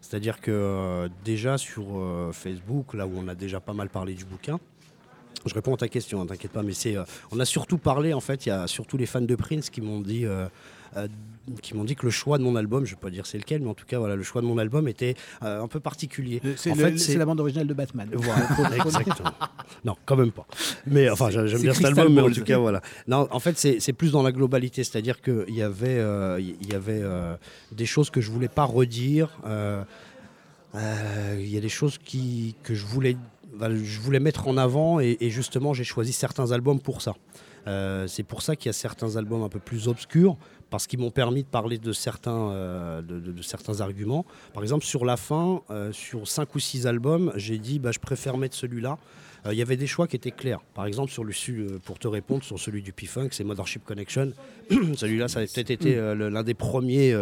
[0.00, 1.84] C'est-à-dire que déjà sur
[2.32, 4.58] Facebook, là où on a déjà pas mal parlé du bouquin,
[5.48, 8.12] je réponds à ta question, hein, t'inquiète pas, mais c'est, euh, on a surtout parlé,
[8.14, 10.46] en fait, il y a surtout les fans de Prince qui m'ont dit, euh,
[10.96, 11.08] euh,
[11.62, 13.62] qui m'ont dit que le choix de mon album, je vais pas dire c'est lequel,
[13.62, 16.40] mais en tout cas, voilà, le choix de mon album était un peu particulier.
[16.56, 18.08] C'est la bande originale de Batman.
[18.14, 19.32] voilà, exactement.
[19.84, 20.46] Non, quand même pas.
[20.86, 22.80] Mais enfin, j'a- j'aime bien cet album, mais en tout cas, voilà.
[23.08, 26.00] Non, en fait, c'est plus dans la globalité, c'est-à-dire qu'il y avait,
[26.40, 27.02] il y avait
[27.72, 29.30] des choses que je voulais pas redire.
[29.46, 29.82] euh,
[31.38, 33.16] Il y a des choses qui, que je voulais,
[33.54, 37.14] voilà, je voulais mettre en avant, et, justement, j'ai choisi certains albums pour ça.
[37.68, 40.36] Euh, c'est pour ça qu'il y a certains albums un peu plus obscurs,
[40.70, 43.02] parce qu'ils m'ont permis de parler de certains, euh,
[43.80, 44.24] arguments.
[44.54, 47.98] Par exemple, sur la fin, euh, sur cinq ou six albums, j'ai dit bah, je
[47.98, 48.98] préfère mettre celui-là.
[49.46, 50.60] Euh, Il y avait des choix qui étaient clairs.
[50.74, 54.32] Par exemple, sur le, euh, pour te répondre, sur celui du P-Funk, c'est Mothership Connection.
[54.96, 57.14] Celui-là, ça a peut-être été euh, l'un des premiers.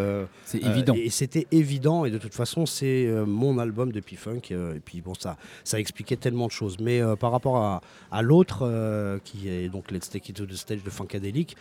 [0.45, 0.95] C'est évident.
[0.95, 4.41] et c'était évident, et de toute façon, c'est mon album de P-Funk.
[4.51, 6.79] et puis, bon, ça, ça expliquait tellement de choses.
[6.81, 7.81] Mais par rapport à,
[8.13, 11.57] à l'autre, qui est donc Let's Take It to the Stage de Funkadelic,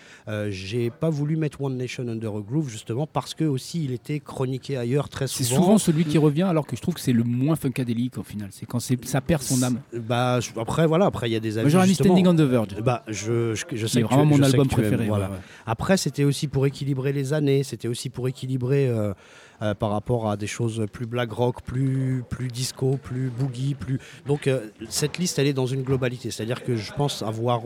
[0.49, 4.19] j'ai pas voulu mettre One Nation Under a Groove, justement, parce que aussi il était
[4.19, 5.61] chroniqué ailleurs très C'est souvent.
[5.63, 8.49] souvent celui qui revient, alors que je trouve que c'est le moins funkadélique au final.
[8.51, 9.79] C'est quand ça perd son âme.
[9.93, 11.69] Bah, je- après, voilà, après, il y a des avis.
[11.69, 11.95] j'aurais mis.
[11.95, 12.75] Standing on the Verge.
[12.83, 15.05] Bah, je, je, je sais C'est que tu- vraiment mon je album aimes, préféré.
[15.07, 15.25] voilà.
[15.25, 15.39] ouais, ouais.
[15.65, 19.13] Après, c'était aussi pour équilibrer les années, c'était aussi pour équilibrer euh,
[19.61, 23.99] euh, par rapport à des choses plus black rock, plus, plus disco, plus boogie, plus.
[24.25, 26.31] Donc, euh, cette liste, elle est dans une globalité.
[26.31, 27.61] C'est-à-dire que je pense avoir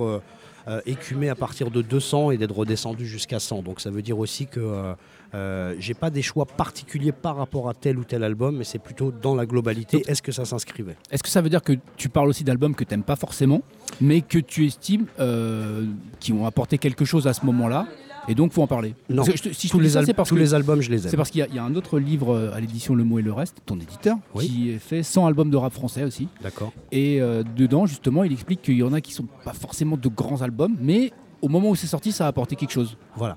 [0.86, 3.64] écumé à partir de 200 et d'être redescendu jusqu'à 100.
[3.64, 4.94] Donc, ça veut dire aussi que
[5.34, 8.80] euh, j'ai pas des choix particuliers par rapport à tel ou tel album, mais c'est
[8.80, 10.04] plutôt dans la globalité.
[10.08, 10.96] Est-ce que ça s'inscrivait?
[11.12, 13.62] Est-ce que ça veut dire que tu parles aussi d'albums que tu n'aimes pas forcément,
[14.02, 15.86] mais que tu estimes euh,
[16.20, 17.88] qui ont apporté quelque chose à ce moment-là,
[18.28, 18.96] et donc faut en parler?
[19.10, 20.90] Non, je si je tous, les, ça, al- c'est parce tous que- les albums, je
[20.92, 21.10] les aime.
[21.10, 23.04] C'est parce qu'il y a- il y, a un autre livre euh, à l'édition Le
[23.04, 24.48] Mot et le Reste, ton éditeur, Oui.
[24.48, 26.28] qui fait 100 albums de rap français aussi.
[26.42, 26.72] D'accord.
[26.92, 30.08] Et euh, dedans, justement, il explique qu'il y en a qui sont pas forcément de
[30.08, 32.96] grands albums, mais au moment où c'est sorti, ça a apporté quelque chose.
[33.18, 33.36] Voilà.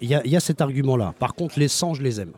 [0.00, 1.12] Il y, a- il y a cet argument-là.
[1.18, 2.30] Par contre, les 100, je les aime.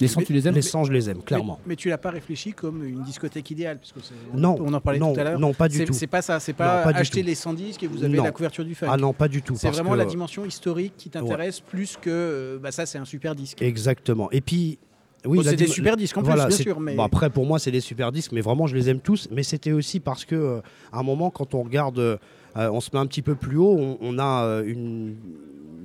[0.00, 1.58] Les 100, tu les aimes Les 100, je les aime, clairement.
[1.66, 4.00] Mais, mais tu l'as pas réfléchi comme une discothèque idéale parce que
[4.34, 5.38] Non, on en parlait non, tout à l'heure.
[5.38, 5.92] non, pas du tout.
[5.92, 8.24] C'est pas ça, c'est Non, pas, pas acheter les 100 disques et vous avez Non.
[8.24, 8.86] la couverture du funk.
[8.90, 9.54] Ah non, pas du tout.
[9.56, 13.04] C'est vraiment que- la dimension historique qui t'intéresse plus que euh, bah ça c'est un
[13.04, 13.60] super disque.
[13.60, 14.30] Exactement.
[14.30, 14.78] Et puis,
[15.26, 17.70] Oui, c'est des super disques en plus, bien sûr, mais- bon, après, pour moi, c'est
[17.70, 19.28] des super disques, mais vraiment, je les aime tous.
[19.30, 20.60] Mais c'était aussi parce que, euh,
[20.92, 22.16] à un moment, quand on regarde, euh,
[22.56, 25.14] euh, on se met un petit peu plus haut, on, on a euh, une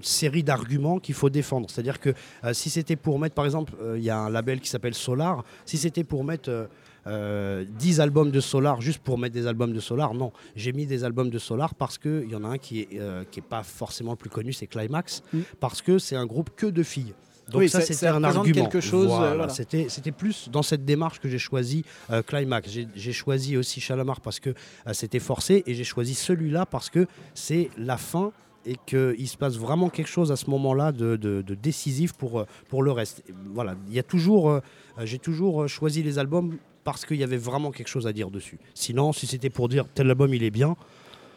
[0.01, 1.69] série d'arguments qu'il faut défendre.
[1.69, 4.60] C'est-à-dire que euh, si c'était pour mettre, par exemple, euh, il y a un label
[4.60, 6.65] qui s'appelle Solar, si c'était pour mettre euh,
[7.07, 10.31] euh, 10 albums de Solar juste pour mettre des albums de Solar, non.
[10.55, 13.23] J'ai mis des albums de Solar parce qu'il y en a un qui est, euh,
[13.49, 15.39] pas forcément le plus connu, c'est Climax, Mm.
[15.60, 17.13] parce que c'est un groupe que de filles.
[17.49, 18.65] Donc Oui, ça, c'était un argument.
[18.67, 19.49] quelque chose, euh, Voilà, voilà.
[19.53, 22.69] C'était c'était plus dans cette démarche que j'ai choisi euh, Climax.
[22.69, 26.89] J'ai- J'ai choisi aussi Chalamar parce que euh, c'était forcé et j'ai choisi celui-là parce
[26.89, 28.33] que c'est la fin
[28.67, 32.39] et qu'il se passe vraiment quelque chose à ce moment-là de, de- de décisif pour,
[32.41, 33.23] euh, pour le reste.
[33.30, 34.60] Et Voilà, il y a toujours, euh,
[34.99, 38.30] euh, j'ai toujours choisi les albums parce qu'il y avait vraiment quelque chose à dire
[38.30, 38.60] dessus.
[38.73, 40.75] Sinon, si c'était pour dire tel album il est bien,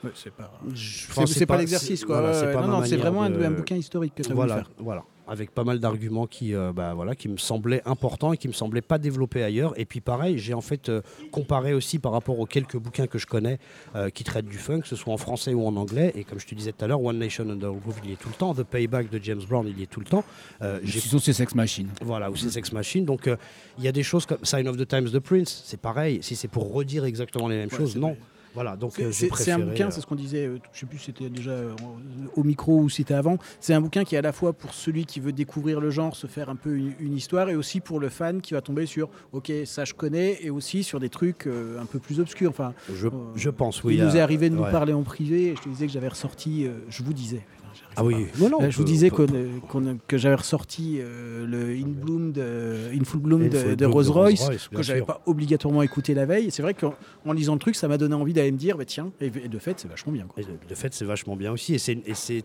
[0.02, 0.50] Ouais, c'est pas.
[0.74, 2.20] C'est c'est pas, l'exercice, quoi.
[2.22, 2.52] voilà, Ouais, c'est ouais.
[2.54, 4.64] pas non, non, c'est vraiment un, de- un bouquin historique que tu as voilà, voulu
[4.64, 4.74] faire.
[4.78, 8.48] Voilà, avec pas mal d'arguments qui, euh, bah, voilà, qui me semblaient importants et qui
[8.48, 9.72] me semblaient pas développés ailleurs.
[9.78, 13.16] Et puis pareil, j'ai en fait euh, comparé aussi par rapport aux quelques bouquins que
[13.16, 13.58] je connais
[13.94, 16.12] euh, qui traitent du funk, que ce soit en français ou en anglais.
[16.16, 18.16] Et comme je te disais tout à l'heure, One Nation Under Groove, il y est
[18.16, 18.52] tout le temps.
[18.54, 20.24] The Payback de James Brown, il y est tout le temps.
[20.62, 21.88] Euh, j'ai Sinon, c'est Sex Machine.
[22.02, 23.04] voilà, ou c'est Sex Machine.
[23.04, 23.30] Donc
[23.78, 26.18] il y a des choses comme Sign of the Times de Prince, c'est pareil.
[26.22, 28.08] Si c'est pour redire exactement les mêmes Ouais, choses, non.
[28.08, 28.18] vrai.
[28.54, 30.98] Voilà, donc C'est- euh, un bouquin, euh, c'est ce qu'on disait, euh, je sais plus
[30.98, 31.72] si c'était déjà euh,
[32.34, 33.38] au micro ou si c'était avant.
[33.60, 36.16] C'est un bouquin qui est à la fois pour celui qui veut découvrir le genre,
[36.16, 38.86] se faire un peu une, une histoire, et aussi pour le fan qui va tomber
[38.86, 42.50] sur OK, ça je connais, et aussi sur des trucs euh, un peu plus obscurs.
[42.50, 43.94] Enfin, je, euh, je pense, oui.
[43.96, 44.70] il nous euh, est arrivé de nous ouais.
[44.70, 47.42] parler en privé, et je te disais que j'avais ressorti, euh, je vous disais.
[47.96, 52.32] Ah oui, non, non, Euh, je vous disais que j'avais ressorti euh, le In Bloom
[52.32, 54.78] de, In Full Bloom In de, Full de Bloom de Rose Rose Royce, Royce, bien
[54.78, 56.46] que j'avais pas obligatoirement écouté la veille.
[56.46, 56.94] Et c'est vrai qu'en
[57.26, 59.48] en lisant le truc, ça m'a donné envie d'aller me dire, bah, tiens, et, et
[59.48, 60.24] de fait, c'est vachement bien.
[60.28, 60.42] Quoi.
[60.42, 61.74] Et de, de fait, c'est vachement bien aussi.
[61.74, 62.44] Et c'est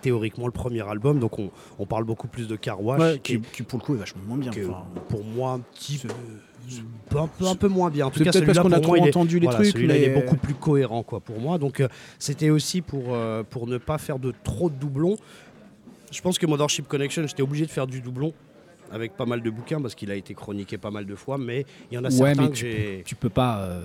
[0.00, 3.40] théoriquement le premier album, donc on, on parle beaucoup plus de Car Wash, Ouais, qui,
[3.40, 4.50] qui, qui, pour le coup est vachement moins bien.
[4.50, 6.08] Enfin, pour moi un petit peu,
[7.16, 8.06] un peu, un peu moins bien.
[8.06, 9.96] En tout cas, peut-être parce qu'on a moi, trop est- entendu les voilà, trucs, celui-là,
[9.96, 11.58] il est mais- beaucoup plus cohérent quoi, pour moi.
[11.58, 15.16] Donc, euh, c'était aussi pour, euh, pour ne pas faire de trop de doublons.
[16.12, 18.32] Je pense que Mothership Connection, j'étais obligé de faire du doublon
[18.90, 21.64] avec pas mal de bouquins parce qu'il a été chroniqué pas mal de fois, mais
[21.90, 23.58] il y en a Ouais, certains mais que tu, tu peux pas.
[23.60, 23.82] euh,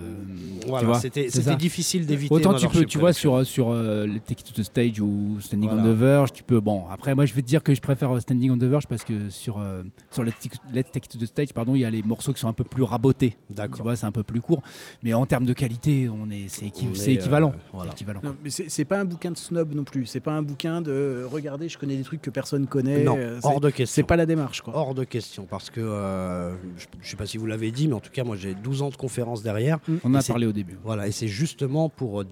[0.61, 2.33] tu Voilà, vois, c'était difficile d'éviter.
[2.33, 5.37] Autant tu peux, tu vois, sur, sur euh, les Take It to the Stage ou
[5.39, 6.59] Standing on the Verge, tu peux.
[6.59, 8.87] Bon, après, moi, je vais te dire que je préfère euh, Standing on the Verge
[8.87, 11.85] parce que sur, euh, sur Let's, Take- Let's Take to the Stage, pardon, il y
[11.85, 13.37] a les morceaux qui sont un peu plus rabotés.
[13.49, 13.77] D'accord.
[13.77, 14.61] Tu vois, c'est un peu plus court.
[15.03, 17.49] Mais en termes de qualité, on est, c'est équi- On c'est est, équivalent.
[17.55, 17.91] euh, voilà.
[17.91, 18.21] C'est équivalent.
[18.23, 20.05] non, mais c'est, c'est pas un bouquin de snob non plus.
[20.07, 23.03] C'est pas un bouquin de regardez, je connais des trucs que personne connaît.
[23.03, 23.93] Non, euh, hors c'est, de question.
[23.93, 24.61] c'est pas la démarche.
[24.61, 24.75] Quoi.
[24.75, 27.93] Hors de question, parce que euh, je ne sais pas si vous l'avez dit, mais
[27.93, 29.77] en tout cas, moi j'ai 12 ans de conférences derrière.
[30.03, 30.77] On en a parlé au début.
[30.83, 32.25] Voilà, et c'est justement pour euh,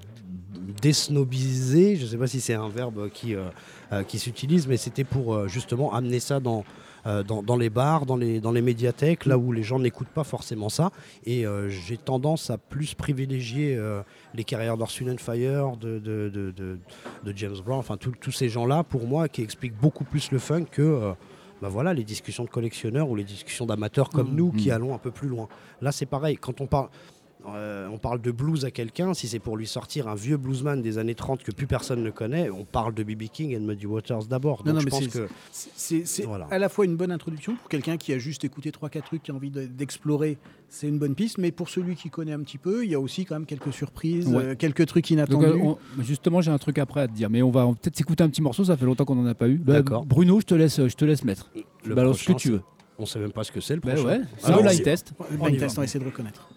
[0.82, 3.46] désnobiser, je ne sais pas si c'est un verbe qui, euh,
[3.92, 6.64] euh, qui s'utilise, mais c'était pour euh, justement amener ça dans,
[7.06, 10.08] euh, dans, dans les bars, dans les, dans les médiathèques, là où les gens n'écoutent
[10.10, 10.92] pas forcément ça.
[11.26, 14.02] Et euh, j'ai tendance à plus privilégier euh,
[14.36, 16.78] les carrières d'Orson and Fire, de, de, de, de-
[17.26, 20.40] de James Brown, enfin tous tous ces gens-là, pour moi, qui expliquent beaucoup plus le
[20.40, 21.14] funk que...
[21.64, 24.36] bah voilà, les discussions de collectionneurs ou les discussions d'amateurs comme Mmh.
[24.36, 24.74] nous qui Mmh.
[24.74, 25.48] allons un peu plus loin.
[25.82, 26.36] Là, c'est pareil.
[26.36, 26.90] Quand on parle,
[27.48, 30.82] euh, on parle de blues à quelqu'un, si c'est pour lui sortir un vieux bluesman
[30.82, 33.24] des années 30 que plus personne ne connaît, on parle de B.B.
[33.32, 34.64] King et de Muddy Waters d'abord.
[34.66, 36.48] Non, Donc non, je mais pense c'est, que c'est- Voilà.
[36.52, 39.32] à la fois une bonne introduction pour quelqu'un qui a juste écouté 3-4 trucs, qui
[39.32, 40.38] a envie de- d'explorer,
[40.70, 43.00] c'est une bonne piste, mais pour celui qui connaît un petit peu, il y a
[43.00, 44.44] aussi quand même quelques surprises, Ouais.
[44.44, 45.46] euh, quelques trucs Donc, inattendus.
[45.46, 48.24] euh, on- justement, j'ai un truc après à te dire, mais on va peut-être s'écouter
[48.24, 48.64] un petit morceau.
[48.64, 49.58] Ça fait longtemps qu'on n'en a pas eu.
[49.58, 50.06] Bah, D'accord.
[50.06, 51.52] Bruno, je te laisse, je te laisse mettre.
[51.86, 52.62] le Balance ce que tu veux.
[52.98, 54.08] on sait même pas ce que c'est le Bah prochain.
[54.08, 55.14] ouais, c'est Alors, le on blind test.
[55.20, 56.48] On blind test, on va essayer de reconnaître.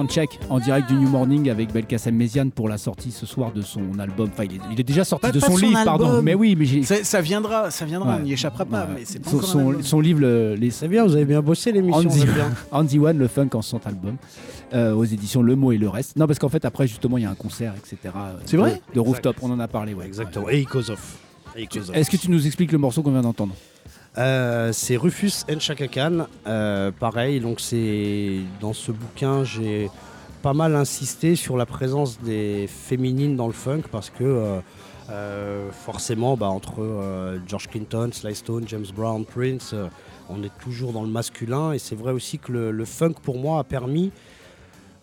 [0.00, 3.62] Soundcheck en direct du New Morning avec Belkacem Méziane pour la sortie ce soir de
[3.62, 4.28] son album.
[4.30, 6.04] Enfin, il est, il est déjà sorti Pas- de pas son son livre, pardon.
[6.08, 6.22] album.
[6.26, 6.82] Mais oui, mais j'ai.
[6.82, 8.16] Ça, ça viendra, ça viendra, Ouais.
[8.20, 8.82] on n'y échappera pas.
[8.82, 8.90] Ouais.
[8.96, 9.82] Mais c'est pas son, son- album.
[9.82, 10.70] son livre, le- les.
[10.70, 12.10] C'est bien, vous avez bien bossé l'émission.
[12.10, 12.50] Andy, bien.
[12.72, 14.16] Andy One, le funk en son album,
[14.74, 16.16] euh, aux éditions Le Mot et le Reste.
[16.16, 17.96] Non, parce qu'en fait, après, justement, il y a un concert, etc.
[18.14, 20.04] euh, C'est vrai de, Rooftop, on en a parlé, ouais.
[20.04, 20.50] Exactement.
[20.50, 21.00] Et Ikozov.
[21.56, 23.54] Est-ce que tu nous expliques le morceau qu'on vient d'entendre?
[24.18, 26.26] Euh, c'est Rufus and Chaka Khan.
[26.46, 29.90] Euh, pareil, donc c'est dans ce bouquin, j'ai
[30.42, 34.60] pas mal insisté sur la présence des féminines dans le funk parce que euh,
[35.10, 39.74] euh, forcément, bah, entre George Clinton, Sly Stone, James Brown, Prince,
[40.30, 43.60] on est toujours dans le masculin et c'est vrai aussi que le funk pour moi
[43.60, 44.12] a permis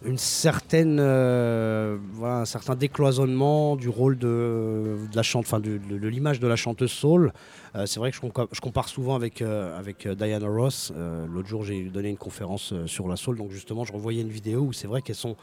[0.05, 6.55] une certaine, euh, un certain décloisonnement du rôle de, la chante, de, l'image de la
[6.55, 7.31] chanteuse soul.
[7.75, 10.91] Euh, c'est vrai que je, compa- je compare souvent avec, euh, avec Diana Ross.
[11.31, 14.61] L'autre jour, j'ai donné une conférence sur la soul, donc justement, je revoyais une vidéo
[14.61, 15.35] où c'est vrai qu'elles sont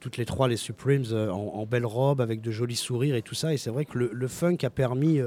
[0.00, 3.52] toutes les trois, les Supremes, en, belle robe, avec de jolis sourires et tout ça.
[3.52, 5.20] Et c'est vrai que le funk a permis.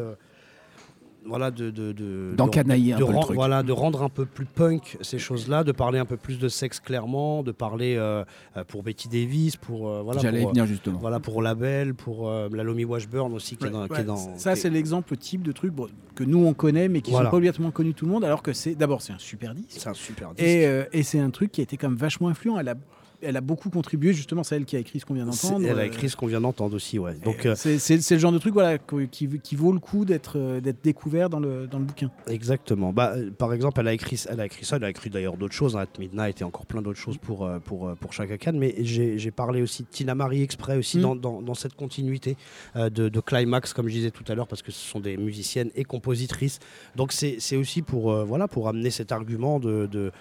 [1.28, 3.36] Euh, voilà, de, de, de- D'encanailler un de peu le ren- truc.
[3.36, 6.47] Voilà, de rendre un peu plus punk ces choses-là, de parler un peu plus de
[6.47, 8.23] sexe clairement, de parler euh,
[8.55, 10.97] euh, pour Betty Davis, pour euh, voilà, J'allais y pour, venir, justement.
[10.99, 14.03] Voilà pour Label, pour euh, la Lomi Washburn aussi qui est dans, qui est Ouais,
[14.03, 17.11] dans- ça, qui c'est l'exemple type de truc bon, que nous on connaît, mais qui
[17.11, 17.25] Voilà.
[17.28, 18.23] sont pas obligatoirement connus tout le monde.
[18.23, 19.67] Alors que c'est d'abord c'est un super disque.
[19.80, 20.47] C'est un super disque.
[20.47, 22.57] Et, euh, et c'est un truc qui a été quand même vachement influent.
[22.59, 22.75] Elle a,
[23.22, 24.13] elle a beaucoup contribué.
[24.13, 25.65] Justement, c'est elle qui a écrit ce qu'on vient d'entendre.
[25.65, 27.15] Elle a Euh, écrit ce qu'on vient d'entendre aussi, ouais.
[27.24, 28.78] Donc euh, c'est le genre de truc voilà,
[29.11, 32.11] qui, qui vaut le coup d'être euh, d'être découvert dans le, dans le bouquin.
[32.28, 32.93] Exactement.
[32.93, 35.53] Bah, par exemple, elle a écrit, elle a écrit ça, elle a écrit d'ailleurs d'autres
[35.55, 38.53] choses, hein, At Midnight et encore plein d'autres choses pour, pour, pour Chaka Khan.
[38.55, 41.01] Mais j'ai parlé aussi de Tina Marie Exprès aussi Mm.
[41.01, 42.38] dans, dans, dans cette continuité
[42.76, 45.18] euh, de, de Climax, comme je disais tout à l'heure, parce que ce sont des
[45.18, 46.59] musiciennes et compositrices.
[46.95, 49.88] Donc c'est aussi pour, euh, voilà, pour amener cet argument de.
[49.91, 50.11] de,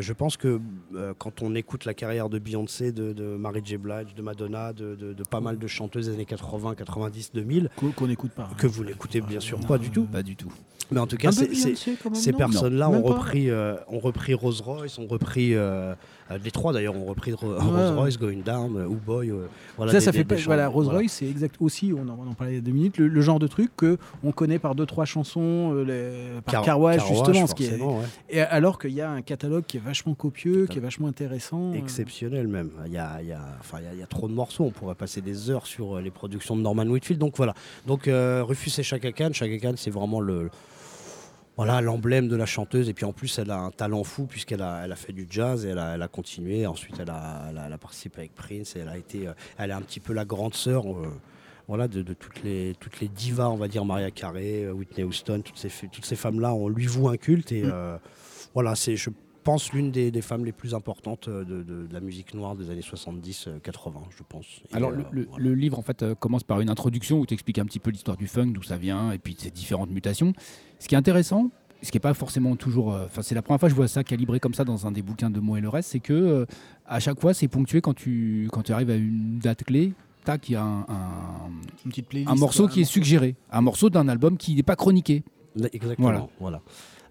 [0.00, 0.60] je pense que
[1.18, 3.76] quand on écoute la carrière de Beyoncé, de, de Mary J.
[3.78, 7.70] Blige, de Madonna, de, de- de pas mal de chanteuses des années 80, 90, 2000,
[7.76, 8.50] Qu'on qu'on n'écoute pas.
[8.58, 10.04] que vous n'écoutez bien sûr pas du tout.
[10.04, 10.52] Pas du tout.
[10.90, 15.54] Mais en tout cas, ces personnes-là ont repris, euh, ont repris Rolls Royce, ont repris
[15.54, 15.94] euh,
[16.30, 17.58] euh, les trois d'ailleurs, ont repris Ro- Ouais.
[17.60, 19.32] Rolls Royce, Going Down, euh, Boy.
[19.76, 20.40] voilà, ça, des- ça des- fait des pas.
[20.42, 20.98] Voilà, Rolls voilà.
[20.98, 21.92] Royce, c'est exact aussi.
[21.96, 22.98] On en, on en parlait il y a deux minutes.
[22.98, 26.52] Le, le genre de truc que on connaît par deux trois chansons, euh, les- par
[26.52, 27.68] Car- Carwash, Car Wash, justement, ce qui est.
[27.68, 28.06] forcément, ouais.
[28.28, 31.72] Et alors qu'il y a un catalogue qui est vachement copieux, qui est vachement intéressant.
[31.72, 31.76] euh.
[32.32, 32.70] Exceptionnel même.
[32.86, 34.64] Il y a, il y, a, enfin, il y a- trop de morceaux.
[34.64, 37.20] On pourrait passer des heures sur euh, les productions de Norman Whitfield.
[37.20, 37.54] Donc voilà.
[37.86, 39.30] Donc euh, Rufus et Chaka Khan.
[39.32, 40.50] Chaka Khan, c'est vraiment le
[41.56, 42.88] voilà l'emblème de la chanteuse.
[42.88, 45.70] Et puis en plus, elle a un talent fou puisqu'elle a, fait du jazz et
[45.70, 46.66] elle a, continué.
[46.66, 48.74] Ensuite, elle a, participé avec Prince.
[48.76, 50.84] Elle a été, euh, elle est un petit peu la grande sœur.
[51.68, 55.58] voilà, de, toutes, les, toutes les divas, on va dire, Maria Carey, Whitney Houston, toutes
[55.58, 57.52] ces, f- toutes ces femmes-là, on lui voue un culte.
[57.52, 57.64] Et
[58.54, 59.10] voilà, c'est, je
[59.42, 62.54] pense, l'une des, des femmes les plus importantes euh, de, de- de la musique noire
[62.56, 64.46] des années 70-80, je pense.
[64.70, 67.58] Et, Alors, euh, le, livre, en fait, euh, commence par une introduction où tu expliques
[67.58, 70.32] un petit peu l'histoire du funk, d'où ça vient, et puis de ses différentes mutations.
[70.78, 71.50] Ce qui est intéressant,
[71.82, 72.92] ce qui n'est pas forcément toujours.
[72.92, 74.92] euh, Enfin, c'est la première fois que je vois ça calibré comme ça dans un
[74.92, 76.46] des bouquins de mots et le reste, c'est que euh,
[76.86, 79.92] à chaque fois, c'est ponctué quand tu, quand tu arrives à une date clé.
[80.24, 81.50] Tac, il y a un, un,
[81.84, 84.62] Une petite playlist, un morceau quoi, qui est suggéré, un morceau d'un album qui n'est
[84.62, 85.24] pas chroniqué.
[85.72, 86.06] Exactement.
[86.08, 86.26] Voilà.
[86.38, 86.62] Voilà.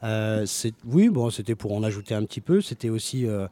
[0.04, 0.46] Euh,
[0.86, 2.62] oui, bon, c'était pour en ajouter un petit peu.
[2.62, 3.48] C'était aussi, euh,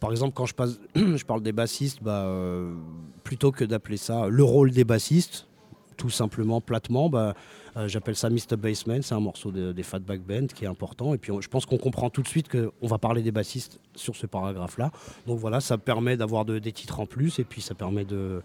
[0.00, 0.46] par exemple, quand
[0.94, 2.74] je, parle des bassistes, bah, euh,
[3.24, 5.46] plutôt que d'appeler ça le rôle des bassistes,
[5.96, 7.34] tout simplement, platement, bah,
[7.86, 8.56] j'appelle ça Mr.
[8.56, 9.02] Bassman.
[9.02, 11.14] C'est un morceau de- des Fatback Band qui est important.
[11.14, 14.16] Et puis, je pense qu'on comprend tout de suite qu'on va parler des bassistes sur
[14.16, 14.90] ce paragraphe-là.
[15.26, 17.38] Donc voilà, ça permet d'avoir de- des titres en plus.
[17.38, 18.42] Et puis, ça permet de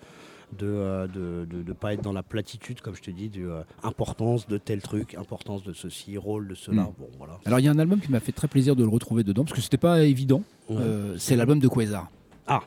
[0.58, 3.46] de euh, de, de- de pas être dans la platitude, comme je te dis, de
[3.46, 6.84] euh, importance de tel truc, importance de ceci, rôle de cela.
[6.84, 6.94] Mm.
[6.98, 7.40] Bon, voilà.
[7.46, 9.44] Alors, il y a un album qui m'a fait très plaisir de le retrouver dedans,
[9.44, 10.44] parce que c'était pas évident.
[10.70, 10.78] Ouais.
[10.80, 12.10] Euh, c'est l'album de Quasar.
[12.48, 12.62] Ah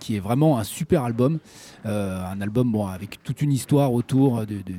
[0.00, 1.38] Qui est vraiment un super album.
[1.86, 4.78] Euh, un album bon, avec toute une histoire autour de, de- de-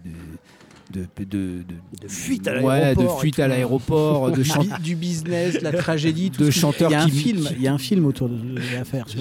[0.93, 1.63] de, de, de,
[2.01, 2.65] De fuite à ouais, de
[3.01, 6.51] l'aéroport fuite à l'aéroport, de Du chan- bi- du business, la tragédie, tout de ce
[6.51, 8.35] qui- chanteurs Il y a un qui- film, il y a un film autour de
[8.37, 8.55] de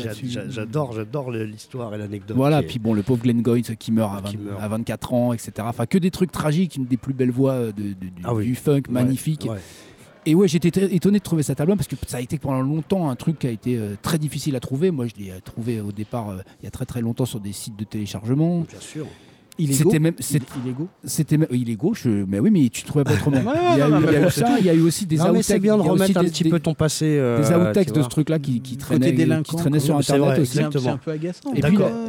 [0.04, 0.28] là-dessus.
[0.28, 2.36] j'a- J'adore, j'adore l'histoire et l'anecdote.
[2.36, 4.62] Voilà, puis bon, le pauvre Glenn Goynes qui meurt à, Qui 20 meurt.
[4.62, 5.52] à 24 ans, etc.
[5.60, 8.34] Enfin, que des trucs tragiques, une des plus belles voix euh, de, de- du, Ah
[8.34, 8.44] oui.
[8.46, 9.46] du funk, Ouais, magnifique.
[9.50, 9.58] ouais.
[10.24, 13.10] Et ouais, j'étais étonné de trouver cet album parce que ça a été pendant longtemps
[13.10, 14.92] un truc qui a été euh, très difficile à trouver.
[14.92, 17.40] Moi, je l'ai euh, trouvé au départ euh, il y a très très longtemps sur
[17.40, 18.60] des sites de téléchargement.
[18.60, 19.06] Bien sûr.
[19.58, 20.14] Illégaux C'était même,
[20.64, 23.36] illégaux c'était même- il est gauche, mais oui, mais tu trouvais pas autrement.
[23.36, 24.64] Ouais, il y a, non, eu- non, il y a mais eu c'est ça, il
[24.64, 25.44] y a eu aussi des outtakes.
[25.44, 27.04] c'est bien de remettre un des- petit des- peu ton passé.
[27.18, 30.52] euh, des outtakes de ce truc-là qui, qui Côté traînaient, qui traînaient sur Internet aussi.
[30.52, 31.52] C'est un, un peu agaçant.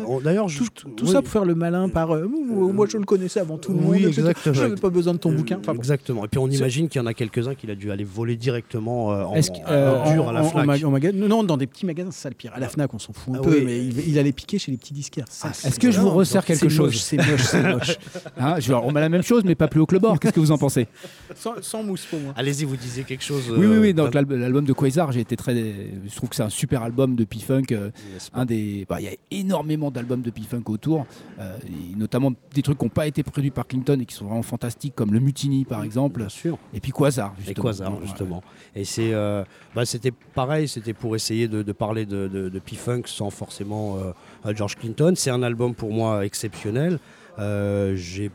[0.08, 1.12] On- D'ailleurs, tout, juste- tout oui.
[1.12, 3.92] ça pour faire le malin par euh, moi je le connaissais avant tout le monde.
[3.92, 4.20] Oui, etc.
[4.22, 4.54] exactement.
[4.56, 5.58] Je n'avais pas besoin de ton Euh, bouquin.
[5.60, 5.80] Enfin, bon.
[5.80, 6.24] Exactement.
[6.26, 9.12] Et puis on imagine qu'il y en a quelques-uns qu'il a dû aller voler directement
[9.12, 9.36] euh, en,
[9.70, 10.82] Euh, dur à la Fnac.
[11.14, 12.52] Non, dans des petits magasins, c'est ça le pire.
[12.56, 13.64] À la Fnac, on s'en fout un Ah peu, oui.
[13.66, 15.26] mais il, allait piquer chez les petits disquaires.
[15.44, 16.92] Ah, Est-ce que je vous resserre quelque c'est chose
[17.34, 18.34] moche, C'est moche, c'est moche.
[18.38, 20.20] Hein, je leur remets la même chose, mais pas plus haut que le bord.
[20.20, 20.88] Qu'est-ce que vous en pensez?
[21.36, 22.34] Sans, sans mousse pour moi.
[22.36, 23.50] Allez-y, vous disiez quelque chose.
[23.52, 23.94] Oui, oui, euh, oui.
[23.94, 25.54] Donc d'un- l'album l'album de Quasar, j'ai été très.
[25.56, 27.64] Je trouve que c'est un super album de P-Funk.
[27.72, 27.90] euh,
[28.34, 28.86] un des.
[28.88, 31.06] bah, Il y a énormément d'albums de P-Funk autour,
[31.40, 34.26] euh, et notamment des trucs qui n'ont pas été produits par Clinton et qui sont
[34.26, 36.58] vraiment fantastiques, comme le Mutiny par exemple, Bien sûr.
[36.74, 37.34] et puis Quasar.
[37.40, 37.64] Et Justement.
[37.66, 38.00] Quasar, Ouais.
[38.06, 38.44] justement.
[38.76, 39.44] Et c'est, euh,
[39.76, 43.98] bah, c'était pareil, c'était pour essayer de, de parler de, de, de P-Funk sans forcément
[44.46, 45.14] euh, George Clinton.
[45.16, 47.00] C'est un album pour moi exceptionnel.
[47.40, 48.30] Euh, j'ai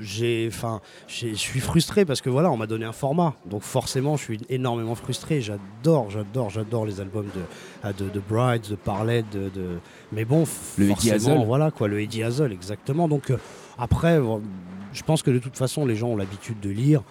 [0.00, 4.16] j'ai enfin je suis frustré parce que voilà on m'a donné un format donc forcément
[4.16, 7.40] je suis énormément frustré j'adore j'adore j'adore les albums de
[7.82, 9.78] ah, de, de Brides de Parlet de, de-
[10.12, 10.44] mais bon
[10.76, 11.46] Le Eddie forcément Hazel.
[11.46, 13.38] voilà quoi le Eddie Hazel exactement donc euh,
[13.78, 14.20] après
[14.92, 17.02] je pense que de toute façon les gens ont l'habitude de lire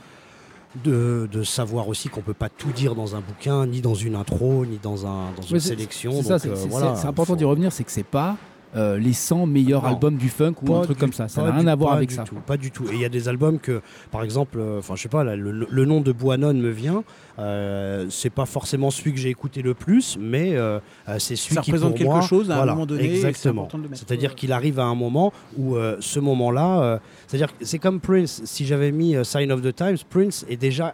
[0.83, 4.13] de, de savoir aussi qu'on peut pas tout dire dans un bouquin, ni dans une
[4.15, 6.11] intro, ni dans, un, dans une sélection.
[6.21, 8.37] C'est euh, voilà, important faut- d'y revenir, c'est que c'est pas
[8.75, 9.89] euh, les 100 meilleurs Non.
[9.89, 11.27] albums du funk ou Pas un truc du- comme ça.
[11.29, 12.23] Ça pas n'a rien du- à voir pas avec ça.
[12.23, 12.83] tout, pas du tout.
[12.91, 15.35] Et il y a des albums que, par exemple, euh, enfin je sais pas, là,
[15.35, 17.03] le, le nom de Boinon me vient.
[17.39, 20.79] Euh, c'est pas forcément celui que j'ai écouté le plus, mais euh,
[21.19, 23.67] c'est celui Ça qui représente pour quelque moi- chose à un moment donné, Exactement.
[23.93, 27.99] C'est-à-dire qu'il arrive à un moment où euh, ce moment-là, euh, c'est-à-dire que c'est comme
[27.99, 28.41] Prince.
[28.45, 30.93] Si j'avais mis euh, Sign of the Times, Prince est déjà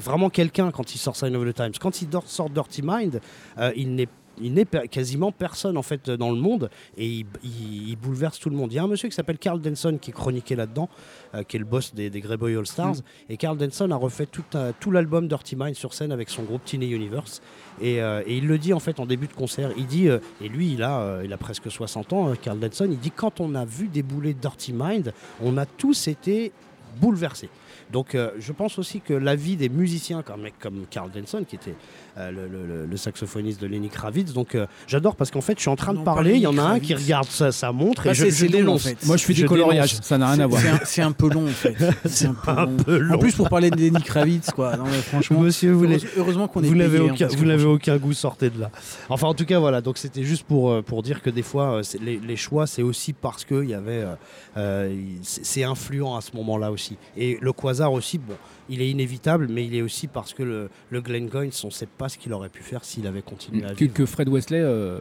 [0.00, 1.72] vraiment quelqu'un quand il sort Sign of the Times.
[1.80, 3.20] Quand il dort- sort Dirty Mind,
[3.58, 4.08] euh, il n'est
[4.40, 8.48] il n'est quasiment personne en fait dans le monde et il, il- il bouleverse tout
[8.50, 8.72] le monde.
[8.72, 10.88] Il y a un monsieur qui s'appelle Carl Denson qui est chroniqué là-dedans,
[11.34, 12.96] euh, qui est le boss des, des Grey Boy All Stars.
[13.28, 16.88] Et Carl Denson a refait tout, l'album Dirty Mind sur scène avec son groupe Tiny
[16.90, 17.42] Universe.
[17.80, 19.70] Et, euh, et il le dit en fait en début de concert.
[19.76, 22.88] Il dit, euh, et lui il a, il a presque 60 ans, euh, Carl Denson,
[22.90, 25.12] il dit quand on a vu débouler Dirty Mind,
[25.42, 26.52] on a tous été
[27.00, 27.48] bouleversés.
[27.90, 31.74] Donc je pense aussi que la vie des musiciens, comme comme Carl Denson, qui était
[32.16, 35.76] le, le- saxophoniste de Lenny Kravitz, donc euh, j'adore parce qu'en fait je suis en
[35.76, 38.10] train de Non, parler, il y en a un qui regarde sa, sa montre Ah,
[38.10, 38.82] et je, c'est- je c'est long, en dénonce.
[38.82, 39.06] fait.
[39.06, 40.60] Moi, je fais du coloriage, ça n'a rien à voir.
[40.84, 41.74] C'est un, peu long en fait.
[42.04, 42.34] C'est un,
[42.66, 43.14] peu, long.
[43.14, 44.76] En plus pour parler de Lenny Kravitz quoi.
[44.76, 45.40] Non mais franchement.
[45.40, 48.50] Monsieur, vous, heureuse- heureusement qu'on est vous n'avez hein, aucun, vous n'avez aucun goût, sortez
[48.50, 48.70] de là.
[49.08, 49.80] Enfin, en tout cas, voilà.
[49.80, 52.82] Donc, c'était juste pour, euh, pour dire que des fois, euh, les, les choix, c'est
[52.82, 54.14] aussi parce que il y avait, euh,
[54.56, 56.96] euh, c'est influent à ce moment-là aussi.
[57.16, 58.34] Et le quasar aussi, bon,
[58.72, 61.72] il est inévitable, mais il est aussi parce que le, le Glenn Goynes, on ne
[61.72, 63.92] sait pas ce qu'il aurait pu faire s'il avait continué à Que, vivre.
[63.94, 65.00] que Fred Wesley euh,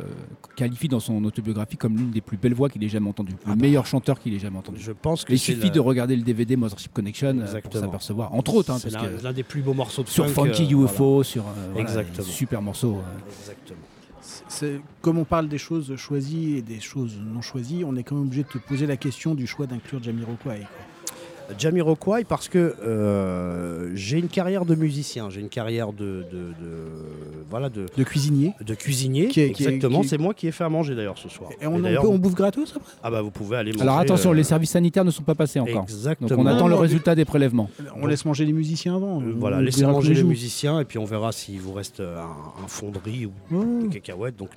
[0.56, 3.50] qualifie dans son autobiographie comme l'une des plus belles voix qu'il ait jamais entendues, Ah
[3.52, 3.62] le bah.
[3.62, 4.80] meilleur chanteur qu'il ait jamais entendu.
[4.82, 8.34] Je pense que Il suffit le- de regarder le DVD Mothership Connection euh, pour s'apercevoir,
[8.34, 10.48] entre autres, hein, c'est parce l'un que l'un des plus beaux morceaux de sur funk,
[10.54, 11.24] Funky euh, UFO, voilà.
[11.24, 12.28] sur euh, voilà, Exactement.
[12.28, 12.98] super morceau.
[12.98, 13.30] euh.
[13.40, 13.80] Exactement.
[15.02, 18.26] Comme on parle des choses choisies et des choses non choisies, on est quand même
[18.26, 20.38] obligé de te poser la question du choix d'inclure Jamiroquai.
[20.44, 20.54] quoi.
[21.58, 27.46] Jamiroquai parce que euh, j'ai une carrière de musicien, j'ai une carrière de, de, de-
[27.50, 28.54] voilà de, De cuisinier.
[28.66, 29.28] de cuisinier.
[29.28, 31.18] Qui est- qui est- exactement, qui est- c'est moi qui ai fait à manger d'ailleurs
[31.18, 31.50] ce soir.
[31.62, 32.92] Et on, Et on peut- bouffe gratos après?
[33.04, 33.84] Ah bah vous pouvez aller manger.
[33.84, 35.84] Alors attention, euh, les services sanitaires ne sont pas passés encore.
[35.84, 36.30] Exactement.
[36.30, 37.70] Donc on attend le Non, résultat des prélèvements.
[38.02, 39.22] On laisse manger les musiciens avant.
[39.22, 42.64] Euh, on- Voilà, laissez manger les musiciens et puis on verra s'il vous reste un,
[42.64, 43.88] un fonderie ou Ouais.
[43.88, 44.38] des cacahuètes.
[44.38, 44.50] Donc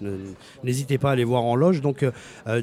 [0.63, 1.81] n'hésitez pas à aller voir en loge.
[1.81, 2.05] Donc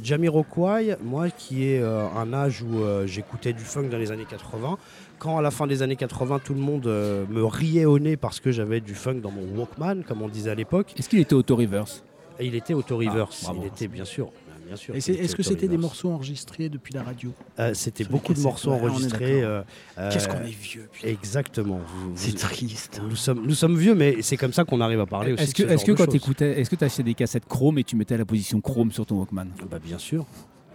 [0.04, 4.21] Jamiroquai, moi qui ai euh, un âge où euh, j'écoutais du funk dans les années
[4.26, 4.78] 80,
[5.20, 8.18] quand à la fin des années 80 tout le monde euh, me riait au nez
[8.18, 11.20] parce que j'avais du funk dans mon Walkman, comme on disait à l'époque, Est-ce qu'il
[11.20, 12.04] était auto-reverse?
[12.40, 13.44] Il était auto-reverse.
[13.44, 13.62] bravo.
[13.64, 14.32] il était bien sûr.
[14.66, 14.96] Bien sûr.
[14.96, 17.34] Est-ce que c'était des morceaux enregistrés depuis la radio?
[17.60, 19.44] Euh, C'était beaucoup de morceaux ouais, on est enregistrés.
[19.44, 19.64] euh,
[20.12, 21.08] Qu'est-ce qu'on est vieux putain.
[21.10, 21.82] Exactement.
[22.16, 23.02] C'est triste.
[23.10, 25.44] Nous sommes, nous sommes vieux, mais c'est comme ça qu'on arrive à parler aussi.
[25.44, 27.48] Est-ce que, ce est-ce genre que de quand t'écoutais, est-ce que tu achetais des cassettes
[27.50, 29.48] chrome et tu mettais la position chrome sur ton Walkman?
[29.70, 30.26] Bah bien sûr.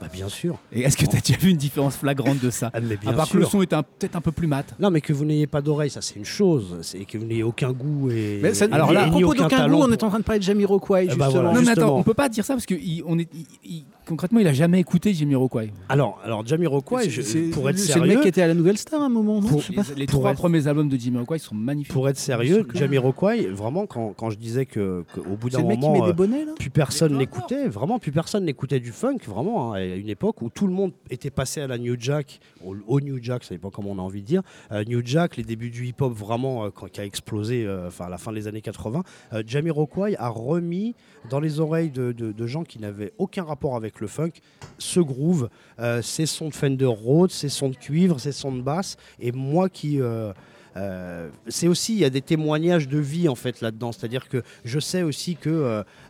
[0.00, 0.58] Bah, bien sûr.
[0.72, 2.70] Et est-ce que tu as déjà vu une différence flagrante de ça?
[2.74, 4.74] Ah, mais bien À part que le son est un- peut-être un peu plus mat.
[4.78, 6.76] Non, mais que vous n'ayez pas d'oreille, ça c'est une chose.
[6.82, 8.40] C'est que vous n'ayez aucun goût et.
[8.42, 10.38] Mais ça- Alors là, à propos aucun d'aucun goût, on est en train de parler
[10.40, 11.30] de Jamiroquai, Eh ben justement.
[11.30, 11.52] voilà.
[11.54, 13.84] non, mais attends, on peut pas dire ça parce que il- on est, il- il-
[14.06, 15.72] concrètement, il a jamais écouté Jamiroquai.
[15.88, 18.54] Alors, alors Jamiroquai, je- c'est- pour être C'est le sérieux, mec qui était à la
[18.54, 19.82] Nouvelle Star à un moment, non Pour- Je sais pas.
[19.96, 21.92] Les Pour trois être- premiers albums de Jamiroquai sont magnifiques.
[21.92, 22.66] pour être sérieux.
[22.74, 25.98] Jamiroquai, vraiment, quand, quand je disais que qu'au bout C'est d'un le mec qui moment,
[26.00, 29.72] met des euh, bonnets, là plus personne n'écoutait, vraiment, plus personne n'écoutait du funk, vraiment,
[29.74, 32.76] hein, à une époque où tout le monde était passé à la New Jack, au,
[32.86, 34.42] au New Jack, ça dépend comment on a envie de dire,
[34.72, 38.06] Euh, New Jack, les débuts du hip-hop vraiment, euh, quand, qui a explosé euh, enfin,
[38.06, 39.02] à la fin des années 80,
[39.32, 40.94] euh, Jamiroquai a remis
[41.30, 44.32] dans les oreilles de, de- de gens qui n'avaient aucun rapport avec le funk
[44.78, 48.62] ce groove, euh, ces sons de Fender Rhodes, ces sons de cuivre, ces sons de
[48.62, 50.00] basse, et moi qui...
[50.00, 50.32] euh,
[50.76, 53.92] euh, c'est aussi, il y a des témoignages de vie en fait là-dedans.
[53.92, 55.48] C'est-à-dire que je sais aussi que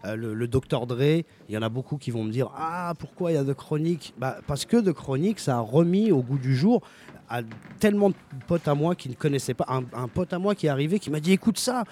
[0.04, 3.30] euh, le, Dr Dre, il y en a beaucoup qui vont me dire Ah, pourquoi
[3.30, 4.12] il y a de chronique?
[4.18, 6.82] Bah, Parce que de chronique, ça a remis au goût du jour
[7.28, 7.42] à
[7.80, 8.14] tellement de
[8.46, 9.66] potes à moi qui ne connaissaient pas.
[9.68, 11.84] Un, un pote à moi qui est arrivé qui m'a dit Écoute ça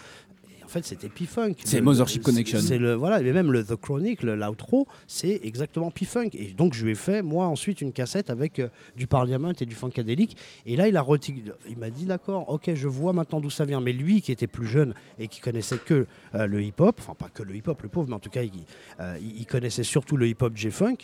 [0.75, 1.55] fait, c'était P-Funk.
[1.64, 2.59] C'est Mothership Connection.
[2.61, 6.31] C'est le voilà, mais même le The Chronic, l'outro, c'est exactement P-Funk.
[6.35, 9.66] Et donc je lui ai fait moi ensuite une cassette avec euh, du Parliament et
[9.66, 10.37] du Funkadelic.
[10.66, 13.64] Et là il a reti- il m'a dit d'accord, ok, je vois maintenant d'où ça
[13.64, 13.81] vient.
[13.81, 17.29] Mais lui qui était plus jeune et qui connaissait que euh, le hip-hop, enfin pas
[17.33, 18.51] que le hip-hop, le pauvre, mais en tout cas il,
[19.01, 20.97] euh, il- connaissait surtout le hip-hop J-Funk.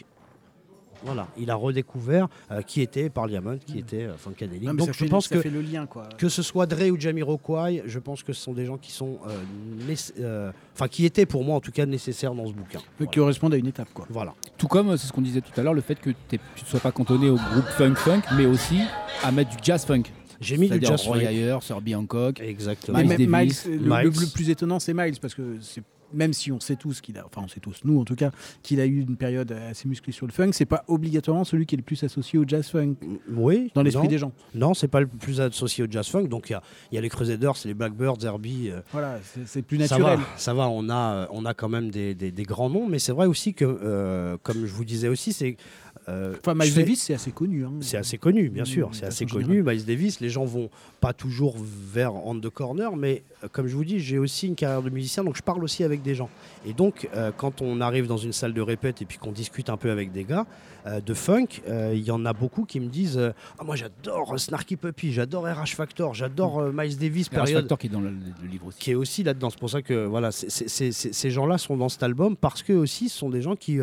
[1.05, 4.63] Voilà, il a redécouvert euh, qui était Parliament, qui était euh, Funkadelic.
[4.65, 6.09] Non, Donc ça je fait- pense ça que fait le lien, quoi.
[6.19, 9.19] que ce soit Dre ou Jamiroquai, je pense que ce sont des gens qui sont,
[9.29, 12.81] euh, euh, enfin qui étaient pour moi en tout cas nécessaires dans ce bouquin.
[12.99, 14.07] Qui correspondent à une étape, quoi.
[14.11, 14.35] Voilà.
[14.59, 16.81] Tout comme, c'est ce qu'on disait tout à l'heure, le fait que tu ne sois
[16.81, 18.81] pas cantonné au groupe funk-funk, mais aussi
[19.23, 20.03] à mettre du jazz-funk.
[20.41, 21.27] J'ai mis du jazz Roy funk.
[21.29, 22.41] Ayer, Sir Hancock.
[22.41, 22.97] Exactement.
[22.99, 23.67] Mais Miles Davis.
[23.67, 24.21] Miles, le, le- Miles.
[24.21, 25.83] le plus étonnant, c'est Miles, parce que c'est
[26.13, 28.31] même si on sait tous qu'il a, enfin on sait tous, nous en tout cas,
[28.63, 31.75] qu'il a eu une période assez musclée sur le funk, c'est pas obligatoirement celui qui
[31.75, 32.95] est le plus associé au jazz funk
[33.33, 33.71] Oui.
[33.75, 34.33] dans l'esprit des gens.
[34.55, 36.25] Non, c'est pas le plus associé au jazz funk.
[36.25, 38.71] Donc il y a, il y a les Crusaders, les Blackbirds, Herbie.
[38.71, 40.19] euh, Voilà, c'est- plus ça naturel.
[40.19, 42.89] va, ça va, on a, euh, on a quand même des, des- des grands noms,
[42.89, 45.57] mais c'est vrai aussi que, euh, comme je vous disais aussi, c'est.
[46.09, 47.65] euh, Enfin, Miles fais- Davis, c'est assez connu.
[47.65, 47.73] hein.
[47.81, 48.89] C'est assez connu, bien Mm, sûr.
[48.93, 49.63] C'est assez connu.
[49.63, 53.23] Miles Davis, les gens vont pas toujours vers On the Corner, mais
[53.53, 56.03] comme je vous dis, j'ai aussi une carrière de musicien, donc je parle aussi avec
[56.03, 56.29] des gens.
[56.67, 59.71] Et donc, euh, quand on arrive dans une salle de répète et puis qu'on discute
[59.71, 60.47] un peu avec des gars
[60.87, 63.19] euh, de funk, euh, il y en a beaucoup qui me disent
[63.59, 67.91] Ah, Moi, j'adore Snarky Puppy, j'adore RH Factor, j'adore Miles Davis, période Factor qui est
[67.91, 68.79] dans le, le livre aussi.
[68.79, 69.51] qui est aussi là-dedans.
[69.51, 73.19] C'est pour ça que voilà, ces gens-là sont dans cet album parce que aussi ce
[73.19, 73.79] sont des gens qui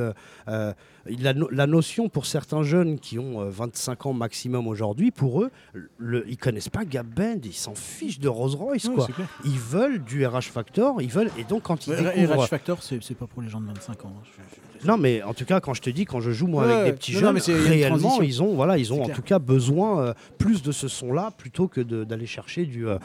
[1.20, 5.42] la, no- la notion pour certains jeunes qui ont euh, 25 ans maximum aujourd'hui, pour
[5.42, 5.52] eux,
[5.98, 9.08] le, ils connaissent pas Gab Band, ils s'en fichent de Rolls Royce quoi.
[9.48, 12.84] Ils veulent du RH Factor, ils veulent et donc quand ils Ouais, découvrent RH Factor,
[12.84, 14.14] c'est pas pour les gens de 25 ans.
[14.18, 14.22] hein.
[14.26, 16.66] Je- je- non, mais en tout cas, quand je te dis, quand je joue moi
[16.68, 19.16] Ouais, avec des petits Non, jeunes, réellement, ils ont, voilà, ils ont en clair.
[19.16, 22.88] tout cas besoin euh, plus de ce son-là plutôt que d'aller chercher du.
[22.88, 22.98] euh,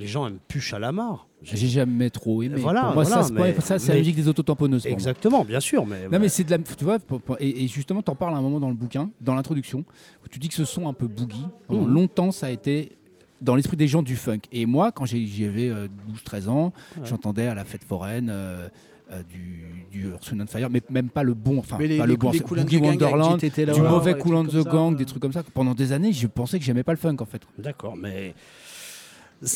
[0.00, 1.26] les gens aiment plus Chalamar.
[1.42, 2.54] J'ai jamais trop aimé.
[2.58, 4.86] Voilà, Pour moi, voilà, ça, c'est pas- mais- ça, c'est la musique des autotamponneuses.
[4.86, 6.08] Exactement, bien sûr, mais.
[6.10, 8.38] Non mais c'est de la, tu vois, pour- pour- et, et justement, t'en parles à
[8.38, 9.84] un moment dans le bouquin, dans l'introduction,
[10.24, 11.92] où tu dis que ce son un peu boogie, pendant Mhm.
[11.94, 12.92] longtemps, ça a été
[13.40, 14.40] dans l'esprit des gens du funk.
[14.52, 15.70] Et moi, quand j'ai- j'avais
[16.08, 17.02] 12-13 ans, Ouais.
[17.06, 18.68] j'entendais à la fête foraine euh,
[19.12, 21.98] euh, du, du Earth, Wind and Fire, mais même pas le bon, enfin pas les-
[21.98, 24.98] le bon, Boogie Wonderland, du mauvais Cool and the Gang, ça.
[24.98, 25.42] des trucs comme ça.
[25.52, 27.42] Pendant des années, je pensais que j'aimais pas le funk en fait.
[27.58, 28.34] D'accord, mais.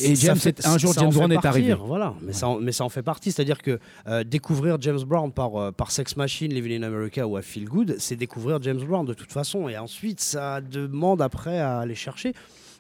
[0.03, 1.75] Et James, fait- un jour, James Brown est partir, arrivé.
[1.75, 3.33] Voilà, mais, ça en, mais ça en fait partie.
[3.33, 7.37] C'est-à-dire que euh, découvrir James Brown par, euh, par Sex Machine, Living in America ou
[7.39, 9.67] à Feel Good, c'est découvrir James Brown de toute façon.
[9.67, 12.35] Et ensuite, ça demande après à aller chercher.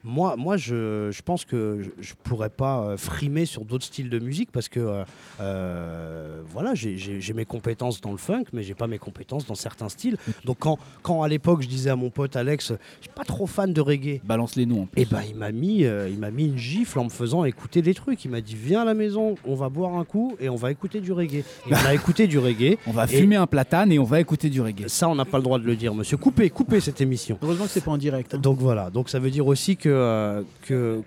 [0.04, 4.08] Moi, moi je, je pense que je ne pourrais pas euh, frimer sur d'autres styles
[4.10, 5.04] de musique parce que euh,
[5.40, 9.88] euh, voilà, j'ai- mes compétences dans le funk, mais j'ai pas mes compétences dans certains
[9.88, 10.16] styles.
[10.44, 12.68] Donc quand, quand à l'époque je disais à mon pote Alex,
[13.00, 14.82] je suis pas trop fan de reggae, Balance les noms.
[14.82, 15.02] en plus.
[15.02, 17.82] et ben il m'a mis, euh, il m'a mis une gifle en me faisant écouter
[17.82, 18.24] des trucs.
[18.24, 20.70] Il m'a dit viens à la maison, on va boire un coup et on va
[20.70, 21.44] écouter du reggae.
[21.68, 22.78] Et on a écouté du reggae.
[22.86, 24.88] On va fumer un platane et on va écouter du reggae.
[24.88, 26.16] Ça, on n'a pas le droit de le dire, monsieur.
[26.16, 27.38] Coupez, coupez cette émission.
[27.42, 28.34] Heureusement que c'est pas en direct.
[28.34, 28.38] hein.
[28.38, 28.90] Donc voilà.
[28.90, 31.02] Donc ça veut dire aussi que, euh, que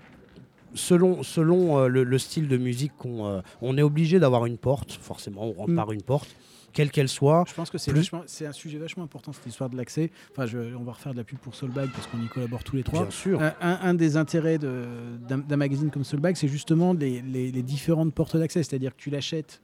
[0.74, 4.58] selon, selon euh, le, le style de musique qu'on euh, on est obligé d'avoir une
[4.58, 4.92] porte.
[4.92, 5.76] Forcément, on rentre Mm.
[5.76, 6.34] par une porte,
[6.72, 7.44] quelle qu'elle soit.
[7.48, 7.92] Je pense que c'est
[8.26, 10.10] c'est un sujet vachement important cette histoire de l'accès.
[10.30, 12.76] Enfin, je- on va refaire de la pub pour Soulbag parce qu'on y collabore tous
[12.76, 13.02] les trois.
[13.02, 13.40] Bien sûr.
[13.60, 18.62] Un, des intérêts d'un magazine comme Soulbag, c'est justement les, les- les différentes portes d'accès.
[18.62, 19.60] C'est-à-dire que tu l'achètes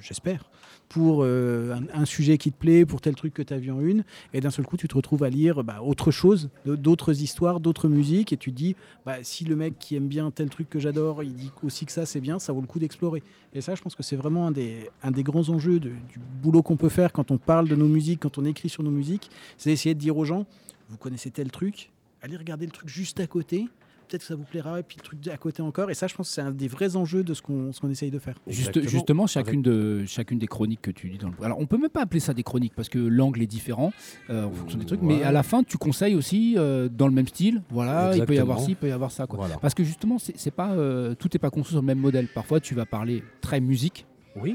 [0.00, 0.50] j'espère,
[0.92, 4.04] pour euh, un, sujet qui te plaît, pour tel truc que tu as en une,
[4.34, 7.88] et d'un seul coup, tu te retrouves à lire bah, autre chose, d'autres histoires, d'autres
[7.88, 8.76] musiques, et tu te dis,
[9.06, 11.92] bah, si le mec qui aime bien tel truc que j'adore, il dit aussi que
[11.92, 13.22] ça c'est bien, ça vaut le coup d'explorer.
[13.54, 15.94] Et ça, je pense que c'est vraiment un des, grands enjeux du
[16.42, 18.90] boulot qu'on peut faire quand on parle de nos musiques, quand on écrit sur nos
[18.90, 20.44] musiques, c'est d'essayer de dire aux gens,
[20.90, 21.90] vous connaissez tel truc,
[22.20, 23.66] allez regarder le truc juste à côté,
[24.12, 25.90] peut-être que ça vous plaira, et puis le truc à côté encore.
[25.90, 27.90] Et ça, je pense que c'est un des vrais enjeux de ce qu'on ce qu'on
[27.90, 28.34] essaye de faire.
[28.46, 31.34] Juste- justement, chacune, de, chacune des chroniques que tu dis dans le.
[31.42, 33.92] Alors, on peut même pas appeler ça des chroniques parce que l'angle est différent
[34.30, 35.02] euh, en fonction des trucs.
[35.02, 37.62] Mais à la fin, tu conseilles aussi euh, dans le même style.
[37.70, 39.26] Voilà, il peut y avoir ci, il peut y avoir ça.
[39.26, 39.38] Quoi.
[39.38, 39.56] Voilà.
[39.56, 42.28] Parce que justement, c'est pas euh, tout n'est pas conçu sur le même modèle.
[42.28, 44.06] Parfois, tu vas parler très musique.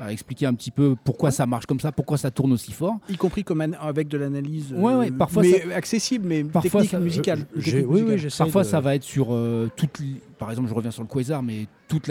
[0.01, 2.97] À expliquer un petit peu pourquoi ça marche comme ça, pourquoi ça tourne aussi fort.
[3.09, 6.43] Y compris comme an- avec de l'analyse Ouais, ouais, euh, parfois mais ça- accessible, mais
[6.43, 7.39] Parfois, technique ça- musicale.
[7.39, 8.17] je- Technique j'ai- oui, oui, musicale.
[8.17, 9.91] j'essaie Parfois, ça va être sur euh, toute.
[10.39, 12.07] Par exemple, je reviens sur le Quasar, mais toute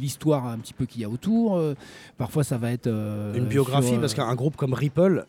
[0.00, 1.56] l'histoire un petit peu qu'il y a autour.
[1.56, 1.74] euh,
[2.16, 2.86] parfois, ça va être.
[2.86, 5.24] euh, Une biographie, sur, euh, parce qu'un groupe comme Ripple,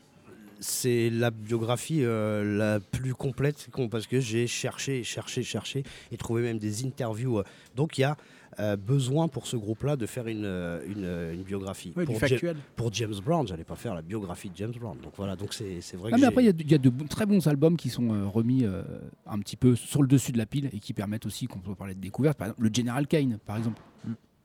[0.59, 6.41] c'est la biographie euh, la plus complète parce que j'ai cherché, cherché, cherché et trouvé
[6.41, 7.39] même des interviews.
[7.39, 7.43] euh.
[7.75, 8.17] Donc il y a
[8.59, 11.91] euh, besoin pour ce groupe-là de faire une, euh, une, euh, une biographie.
[11.91, 12.57] Pour, Ja- factuel.
[12.75, 14.97] pour James Brown, j'allais pas faire la biographie de James Brown.
[15.03, 16.77] Donc voilà, donc c'est vrai que mais après, il y a de- il y, a
[16.79, 18.81] de b- très bons albums qui sont euh, remis euh,
[19.25, 21.75] un petit peu sur le dessus de la pile et qui permettent aussi qu'on peut
[21.75, 22.37] parler de découverte.
[22.37, 23.81] Par exemple, le General Kane, par exemple,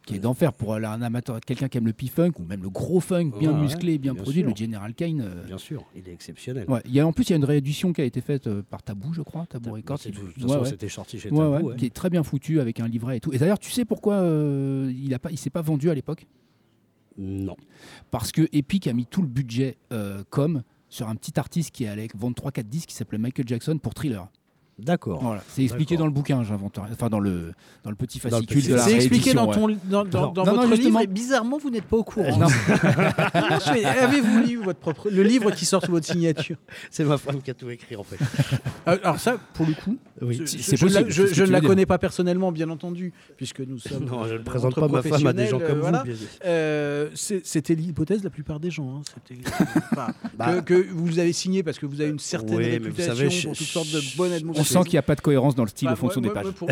[0.06, 3.00] qui est d'enfer pour un amateur, quelqu'un qui aime le P-Funk ou même le gros
[3.00, 4.40] funk bien Ouais, musclé, bien, bien produit.
[4.40, 4.50] sûr.
[4.50, 5.20] Le General Kane.
[5.20, 6.68] euh, Bien sûr, il est exceptionnel.
[6.68, 8.62] Ouais, y a, en plus, il y a une réédition qui a été faite euh,
[8.68, 9.98] par Tabou, je crois, Tabou Records.
[10.00, 10.26] c'est qui- tout.
[10.26, 11.76] De toute façon, c'était sorti chez Ouais, Tabou, ouais, ouais.
[11.76, 13.32] Qui est très bien foutu avec un livret et tout.
[13.32, 16.26] Et d'ailleurs, tu sais pourquoi euh, il a pas, il s'est pas vendu à l'époque?
[17.18, 17.56] Non.
[18.10, 21.86] Parce que Epic a mis tout le budget euh, com sur un petit artiste qui
[21.86, 24.28] allait vendre 3-4 disques qui s'appelait Michael Jackson pour Thriller.
[24.78, 25.22] D'accord.
[25.22, 26.88] Voilà, c'est expliqué dans le bouquin, j'invente rien.
[26.92, 27.52] Enfin, dans le,
[27.84, 29.76] dans le petit Dans le fascicule petit- de la C'est expliqué dans, ton, ouais.
[29.84, 30.32] dans, dans, Non.
[30.32, 30.98] dans Non, non, votre justement.
[31.00, 32.36] livre et bizarrement vous n'êtes pas au courant.
[32.38, 32.46] Non.
[33.84, 36.56] Avez-vous lu votre propre le livre qui sort sous votre signature?
[36.90, 38.16] C'est ma femme qui a tout écrit en fait.
[38.88, 40.40] Euh, Alors ça, pour le coup, Oui.
[40.40, 41.68] je- C'est- je, la- ne la dire.
[41.68, 44.06] connais pas personnellement, bien entendu, puisque nous sommes.
[44.06, 46.12] Non, je ne euh, présente pas ma femme à des gens comme euh, vous.
[46.44, 48.96] Euh, c'est- C'était l'hypothèse de la plupart des gens.
[48.98, 50.06] hein.
[50.36, 50.60] Bah.
[50.62, 53.14] que, que vous avez signé parce que vous avez une certaine Oui, mais vous réputation
[53.14, 54.32] savez, pour toutes sortes de bonnes
[54.62, 56.28] On sent qu'il n'y a pas de cohérence dans le style Bah, en fonction ouais,
[56.28, 56.52] des ouais, pages.
[56.52, 56.68] Pour,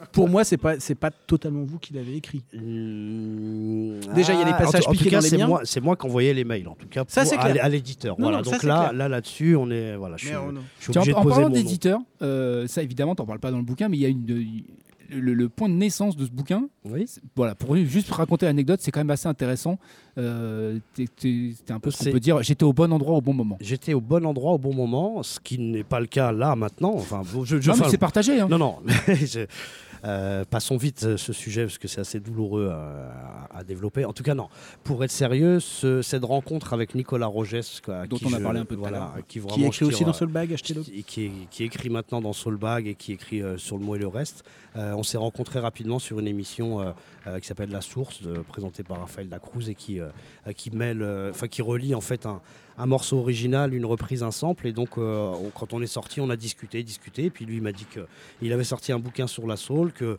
[0.12, 2.42] pour moi, c'est pas c'est pas totalement vous qui l'avez écrit.
[4.14, 5.46] Déjà, il y a les Ah, passages en tout piqués cas, dans les c'est miens.
[5.46, 7.64] moi, c'est moi qui envoyais les mails, en tout cas, Ça, pour- c'est à, clair.
[7.64, 8.16] à l'éditeur.
[8.18, 8.38] Voilà.
[8.44, 8.92] ça, Donc là, clair.
[8.92, 11.22] là, là-dessus, on est, voilà, je suis, on- je suis Tiens, obligé en, de en
[11.22, 14.06] poser parlant d'éditeur, euh, ça évidemment, t'en parles pas dans le bouquin, mais il y
[14.06, 14.24] a une,
[15.14, 16.68] le, le point de naissance de ce bouquin.
[17.06, 19.78] c'est- Voilà, pour juste raconter l'anecdote, c'est quand même assez intéressant.
[20.18, 22.42] Euh, C'était un peu ce qu'on peut dire.
[22.42, 23.56] J'étais au bon endroit au bon moment.
[23.60, 26.92] J'étais au bon endroit au bon moment, ce qui n'est pas le cas là maintenant.
[26.94, 28.48] Enfin, je, je- Non, mais enfin, c'est partagé, hein.
[28.48, 28.76] Non, non.
[29.08, 29.46] je-
[30.06, 33.08] euh, passons vite euh, ce sujet parce que c'est assez douloureux euh,
[33.50, 34.04] à, à développer.
[34.04, 34.48] En tout cas, non.
[34.82, 38.60] Pour être sérieux, ce- cette rencontre avec Nicolas Rogès, Dont qui on a je- parlé
[38.60, 40.82] un peu tout à voilà, qui Qui écrit aussi dans Soulbag, achetez-le.
[40.82, 43.98] qui, qui, qui écrit maintenant dans Soulbag et qui écrit euh, sur le mot et
[43.98, 44.44] le reste.
[44.76, 46.90] Euh, on s'est rencontrés rapidement sur une émission euh,
[47.26, 50.00] euh, qui s'appelle La Source, présentée par Raphaël Lacruz et qui,
[50.56, 52.40] qui mêle, enfin qui relie en fait un,
[52.86, 54.66] morceau original, une reprise, un sample.
[54.66, 57.24] Et donc, on- quand on est sorti, on a discuté, discuté.
[57.24, 60.18] Et puis lui, m'a dit qu'il avait sorti un bouquin sur la soul, que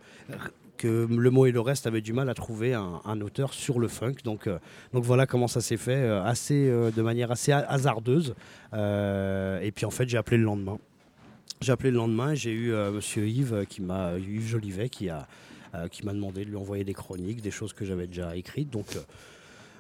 [0.84, 4.16] le mot et le reste avait du mal à trouver un, auteur sur le funk.
[4.24, 4.48] Donc,
[4.94, 8.36] voilà comment ça s'est fait, assez, de manière assez ha- hasardeuse.
[8.74, 10.78] Et puis en fait, j'ai appelé le lendemain.
[11.62, 14.90] J'ai appelé le lendemain et j'ai eu euh, Monsieur Yves euh, qui m'a Yves Jolivet
[14.90, 15.28] qui a
[15.74, 18.70] euh, qui m'a demandé de lui envoyer des chroniques, des choses que j'avais déjà écrites.
[18.70, 19.00] Donc euh,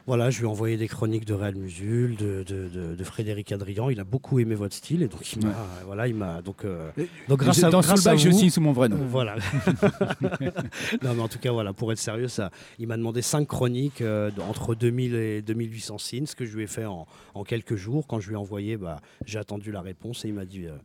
[0.08, 3.52] voilà, je lui ai envoyé des chroniques de Réal Musul, de, de, de- de Frédéric
[3.52, 3.90] Adrian.
[3.90, 5.56] Il a beaucoup aimé votre style et donc il m'a Ouais.
[5.86, 6.92] voilà, il m'a donc euh,
[7.28, 8.98] donc grâce Dans à grâce Soulbag, à je vous- signe sous mon vrai nom.
[8.98, 9.36] Euh, voilà.
[11.04, 14.02] non mais en tout cas voilà, pour être sérieux, ça, il m'a demandé cinq chroniques
[14.02, 17.76] euh, entre 2000 et 2800 signes, ce que je lui ai fait en, en quelques
[17.76, 18.06] jours.
[18.08, 20.66] Quand je lui ai envoyé, bah, j'ai attendu la réponse et il m'a dit.
[20.68, 20.76] euh,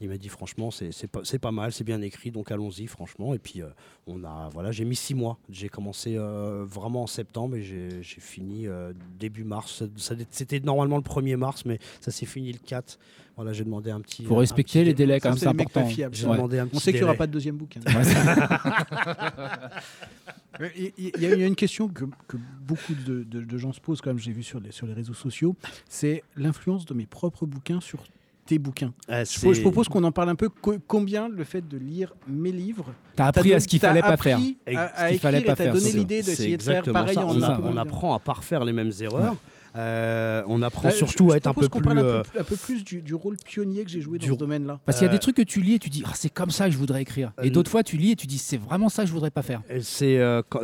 [0.00, 2.86] il m'a dit franchement c'est c'est pas, c'est pas mal, c'est bien écrit, donc allons-y
[2.86, 3.34] franchement.
[3.34, 3.68] Et puis euh,
[4.06, 5.38] on a voilà, j'ai mis six mois.
[5.50, 9.82] J'ai commencé euh, vraiment en septembre et j'ai j'ai fini euh, début mars.
[10.30, 12.98] C'était normalement le 1er mars, mais ça s'est fini le 4.
[13.36, 14.24] Voilà, j'ai demandé un petit.
[14.24, 15.06] Faut un respecter petit les délai.
[15.14, 15.86] délais quand même, c'est important.
[15.86, 16.14] fiables.
[16.14, 16.34] J'ai Ouais.
[16.36, 17.80] demandé un On sait qu'il n'y aura pas de deuxième bouquin.
[20.60, 23.72] Il y, a il y a une question que, que beaucoup de, de- de gens
[23.72, 25.54] se posent, comme j'ai vu sur les, sur les réseaux sociaux,
[25.88, 28.02] c'est l'influence de mes propres bouquins sur
[28.48, 28.92] tes bouquins.
[29.08, 30.48] Ah, je, propose qu'on en parle un peu.
[30.48, 34.16] Co- combien le fait de lire mes livres T'as appris à ce qu'il fallait pas
[34.16, 34.38] faire.
[34.66, 37.14] Et À, ce à qu'il fallait pas et faire, donné l'idée d'essayer de faire pareil
[37.14, 37.26] ça.
[37.26, 39.36] en On, a- on apprend à pas refaire les mêmes erreurs.
[39.76, 41.80] Euh, on apprend je- surtout je à être un peu plus.
[41.82, 44.24] parle euh, un peu, un peu plus du, du rôle pionnier que j'ai joué dans
[44.26, 44.80] Du- ce domaine-là.
[44.84, 46.30] Parce qu'il y a Euh, des trucs que tu lis et tu dis ah, c'est
[46.32, 47.32] comme ça que je voudrais écrire.
[47.42, 49.30] Et euh, d'autres fois tu lis et tu dis c'est vraiment ça que je voudrais
[49.30, 49.62] pas faire.
[49.70, 50.60] Et C'est euh, quand-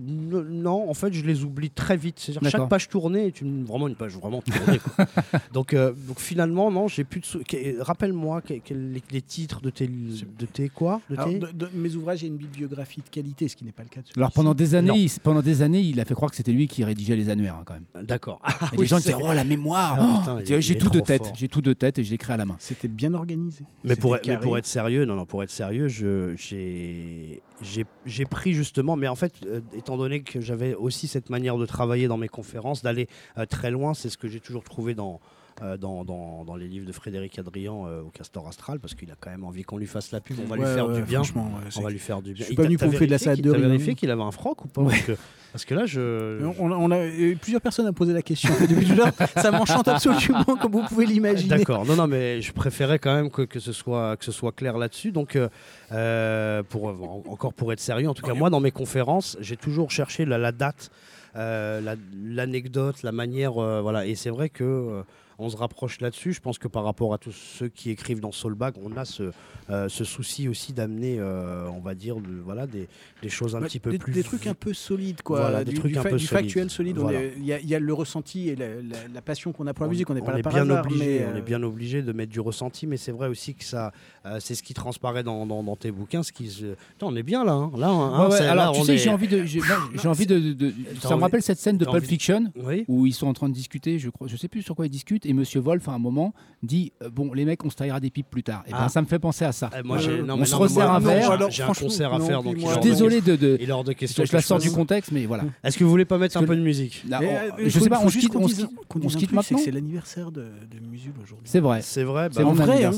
[0.00, 2.18] non, en fait, je les oublie très vite.
[2.18, 4.78] C'est-à-dire chaque page tournée est une, vraiment une page vraiment tournée.
[4.78, 5.06] quoi.
[5.52, 7.26] donc, euh, donc finalement, non, j'ai plus de.
[7.26, 7.40] sou-
[7.80, 11.00] Rappelle-moi les, les titres de tes, de tes quoi?
[11.10, 13.72] De Alors, tes- de, de mes ouvrages, a une bibliographie de qualité, ce qui n'est
[13.72, 14.06] pas le cas de.
[14.16, 16.66] Alors pendant des années, il, pendant des années, il a fait croire que c'était lui
[16.68, 18.04] qui rédigeait les annuaires hein, quand même.
[18.06, 18.40] D'accord.
[18.72, 19.96] Oui, les gens c'est- disaient oh la mémoire.
[20.00, 22.44] Ah, oh, j'ai tout de tête, j'ai tout de tête et je l'écris à la
[22.44, 22.56] main.
[22.58, 23.64] C'était bien organisé.
[23.84, 28.52] Mais pour, mais être sérieux, non, non, pour être sérieux, je- j'ai j'ai- j'ai pris
[28.52, 32.16] justement, mais en fait, euh, étant donné que j'avais aussi cette manière de travailler dans
[32.16, 35.20] mes conférences, d'aller euh, très loin, c'est ce que j'ai toujours trouvé dans,
[35.62, 39.10] euh, dans, dans, dans les livres de Frédéric Adrian euh, au Castor Astral, parce qu'il
[39.10, 41.02] a quand même envie qu'on lui fasse la pub, on va lui faire ouais, du
[41.02, 41.22] bien.
[41.24, 42.42] franchement, on va lui faire du bien.
[42.42, 44.30] Je suis pas venu pour faire de la salade de riz, vérifié qu'il avait un
[44.30, 45.12] froc ou pas parce, que,
[45.52, 46.44] parce que là, je.
[46.60, 46.98] On, on a,
[47.40, 49.12] plusieurs personnes ont posé la question depuis tout à l'heure.
[49.36, 51.58] Ça m'enchante absolument, comme vous pouvez l'imaginer.
[51.58, 54.52] D'accord, non, non, mais je préférais quand même que, que, ce, soit, que ce soit
[54.52, 55.10] clair là-dessus.
[55.10, 55.48] Donc, euh,
[55.92, 59.56] euh, pour, en- encore pour être sérieux, en tout cas, moi, dans mes conférences, j'ai
[59.56, 60.90] toujours cherché la, la date,
[61.36, 63.58] euh, la- l'anecdote, la, manière.
[63.62, 64.06] euh, voilà.
[64.06, 64.64] Et c'est vrai que.
[64.64, 65.02] euh,
[65.38, 66.32] on se rapproche là-dessus.
[66.32, 69.30] Je pense que par rapport à tous ceux qui écrivent dans Soulbag, on a ce,
[69.70, 72.88] euh, ce souci aussi d'amener, euh, on va dire, de- voilà, des,
[73.22, 74.12] des choses un Bah, petit peu des, plus.
[74.12, 75.40] des trucs un peu solides, quoi.
[75.40, 76.98] Voilà, des trucs du un fa- peu du factuel solide.
[76.98, 77.20] Voilà.
[77.36, 79.74] Il y, a- il y a le ressenti et la, la- la passion qu'on a
[79.74, 80.10] pour la On- musique.
[80.10, 80.84] On n'est pas là par bien hasard.
[80.86, 83.54] obligé, mais, on est euh, bien obligé de mettre du ressenti, mais c'est vrai aussi
[83.54, 83.92] que ça,
[84.40, 86.22] c'est ce qui transparaît dans, dans- dans tes bouquins.
[86.22, 87.70] Ce qui, se- on est bien là, hein.
[87.78, 89.44] là, hein, Ouais, ouais, c'est- là, alors tu sais, est- j'ai envie de,
[90.02, 92.52] j'ai envie de, de- de- T'as ça me rappelle cette scène de Pulp Fiction
[92.88, 94.90] où ils sont en train de discuter, je crois, je sais plus sur quoi ils
[94.90, 96.32] discutent, et Monsieur Wolf à un moment
[96.64, 98.64] dit euh, bon les mecs on se taillera des pipes plus tard.
[98.66, 98.88] Et ben Ah.
[98.88, 99.70] ça me fait penser à ça.
[99.78, 101.30] Eh, moi, j'ai- Euh, non, on mais se non, mais resserre moi, un verre.
[101.30, 103.58] alors, J'ai un franchement, concert à non, faire, donc Je suis de désolé de, de-
[103.60, 104.24] Il est hors de je, question.
[104.24, 105.44] je la sors du contexte, mais voilà.
[105.62, 107.78] Est-ce que vous voulez pas mettre un peu de musique Là, mais, on- euh, je
[107.78, 109.58] sais pas, on se juste quitte, on se quitte- c'est maintenant.
[109.62, 111.46] C'est l'anniversaire de, de Musul aujourd'hui.
[111.48, 111.80] C'est vrai.
[111.82, 112.28] C'est vrai.
[112.32, 112.94] C'est bah, mon en vrai, ouais.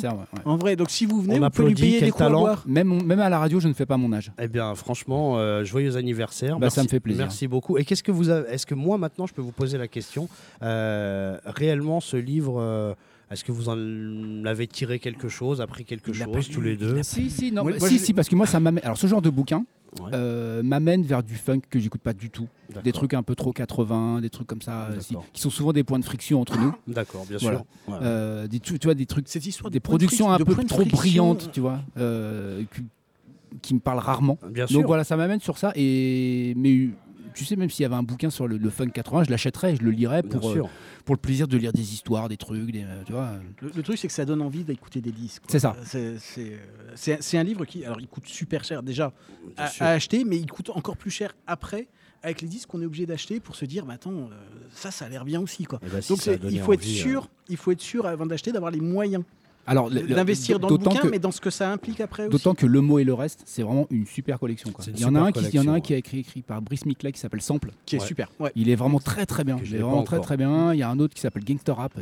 [0.46, 2.40] En vrai, donc si vous venez, On pouvez lui payer des coups à talent.
[2.40, 2.64] boire.
[2.66, 4.32] Même, même à la radio, je ne fais pas mon âge.
[4.40, 6.58] Eh bien, franchement, euh, joyeux anniversaire.
[6.58, 7.24] Bah, ça me fait plaisir.
[7.24, 7.76] Merci beaucoup.
[7.76, 10.28] Et qu'est-ce que vous avez Est-ce que moi maintenant, je peux vous poser la question?
[11.44, 12.94] Réellement, ce livre, euh,
[13.30, 17.02] est-ce que vous en avez tiré quelque chose, appris quelque Il chose tous les deux
[17.02, 18.82] Si, si, non, Moi- mais moi, si, je- si, parce que moi, ça m'amène.
[18.84, 19.64] Alors, ce genre de bouquin
[20.00, 20.10] Ouais.
[20.14, 22.46] euh, m'amène vers du funk que j'écoute pas du tout.
[22.68, 22.92] Des D'accord.
[22.92, 25.82] trucs un peu trop 80, des trucs comme ça, euh, si- qui sont souvent des
[25.82, 26.72] points de friction entre nous.
[26.86, 27.58] D'accord, bien Voilà.
[27.58, 27.92] sûr.
[27.92, 27.98] Ouais.
[28.02, 30.54] Euh, des, tu tu vois, des trucs, Cette histoire de des productions un de peu
[30.54, 32.82] trop friction, brillantes, tu vois, euh, qui,
[33.62, 34.38] qui me parlent rarement.
[34.48, 34.78] Bien sûr.
[34.78, 35.72] Donc voilà, ça m'amène sur ça.
[35.74, 36.90] Et mais
[37.34, 39.76] tu sais, même s'il y avait un bouquin sur le, le funk 80, je l'achèterais,
[39.76, 40.62] je le lirais pour, euh,
[41.04, 43.32] pour le plaisir de lire des histoires, des trucs, des, euh, tu vois.
[43.60, 45.42] Le, le truc, c'est que ça donne envie d'écouter des disques.
[45.48, 45.76] C'est ça.
[45.84, 46.56] C'est- euh,
[46.94, 49.12] c'est- un livre qui, alors, il coûte super cher déjà
[49.56, 51.88] à, acheter, mais il coûte encore plus cher après
[52.22, 54.28] avec les disques qu'on est obligé d'acheter pour se dire, bah, attends, euh,
[54.74, 55.80] ça, ça a l'air bien aussi, quoi.
[55.82, 58.52] Eh ben, si Donc il faut être envie, sûr, il faut être sûr avant d'acheter
[58.52, 59.24] d'avoir les moyens
[59.66, 62.32] Alors, d'investir dans le bouquin, que- mais dans ce que ça implique après aussi.
[62.32, 64.70] D'autant que le mot et le reste, c'est vraiment une super collection.
[64.72, 64.84] quoi.
[64.86, 66.18] Une Il y en a un qui, il y en a un qui a écrit,
[66.20, 67.70] écrit par Brice Mickley qui s'appelle Sample.
[67.86, 68.06] qui est Ouais.
[68.06, 68.30] super.
[68.40, 68.50] Ouais.
[68.56, 69.58] Il est vraiment très très bien.
[69.64, 70.72] Il est vraiment très très bien.
[70.74, 71.92] Il y a un autre qui s'appelle Gangster Rap,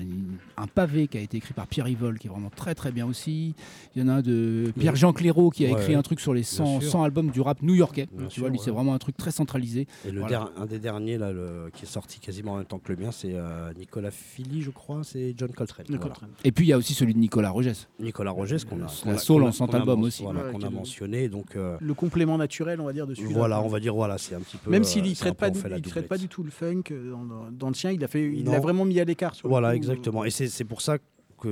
[0.56, 3.06] un pavé qui a été écrit par Pierre Yvol, qui est vraiment très très bien
[3.06, 3.54] aussi.
[3.94, 5.94] Il y en a un de Pierre-Jean Clairaut qui a écrit ouais.
[5.96, 6.90] un truc sur les 100, sûr.
[6.90, 8.06] 100 albums du rap new-yorkais.
[8.28, 8.64] Tu sûr, vois, lui ouais.
[8.64, 9.86] c'est vraiment un truc très centralisé.
[10.06, 10.38] Et le Voilà.
[10.38, 12.98] der- un des derniers là, le- qui est sorti quasiment en même temps que le
[12.98, 15.86] mien, c'est euh, Nicolas Philly, je crois, c'est John Coltrane.
[15.88, 16.10] Le Voilà.
[16.14, 16.30] Coltrane.
[16.44, 17.88] Et puis il y a aussi celui de Nicolas Rogès.
[18.00, 19.18] Nicolas Rogers qu'on a, a- a-
[19.64, 20.22] en a albums men- aussi.
[20.22, 21.28] voilà, Ouais, qu'on a mentionné.
[21.28, 23.34] Donc euh, Le complément naturel, on va dire, de celui-là.
[23.38, 24.70] voilà, on va dire voilà, c'est un petit peu.
[24.70, 26.08] Même euh, s'il ne traite, pas du, fait la il traite doublette.
[26.08, 27.12] pas du tout le funk euh,
[27.52, 29.34] dans, le sien, il fait, l'a vraiment mis à l'écart.
[29.34, 29.76] sur le Voilà, coup.
[29.76, 30.24] exactement.
[30.24, 31.04] Et c'est c'est pour ça que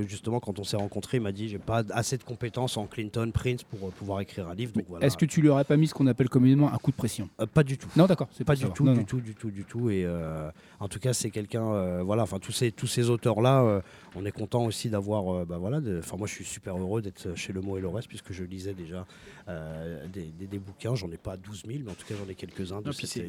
[0.07, 3.31] justement, quand on s'est rencontrés, il m'a dit j'ai pas assez de compétences en Clinton,
[3.33, 4.73] Prince pour euh, pouvoir écrire un livre.
[4.73, 5.07] Donc voilà.
[5.07, 7.29] Est-ce que tu lui aurais pas mis ce qu'on appelle communément un coup de pression?
[7.41, 7.89] Euh, pas du tout.
[7.97, 8.77] Non, d'accord, c'est Pas du savoir.
[8.77, 9.05] tout, Non, du non.
[9.05, 9.91] tout, du tout, du tout.
[9.91, 13.41] Et euh, en tout cas, c'est quelqu'un, euh, voilà, enfin tous ces tous ces auteurs
[13.41, 13.83] là,
[14.15, 17.03] on est content aussi d'avoir, euh, bah voilà, de- enfin moi je suis super heureux
[17.03, 19.07] d'être chez Le Mot et le Reste puisque je lisais déjà
[19.49, 20.95] euh, des, des- des bouquins.
[20.95, 22.81] J'en ai pas 12 000, mais en tout cas j'en ai quelques uns.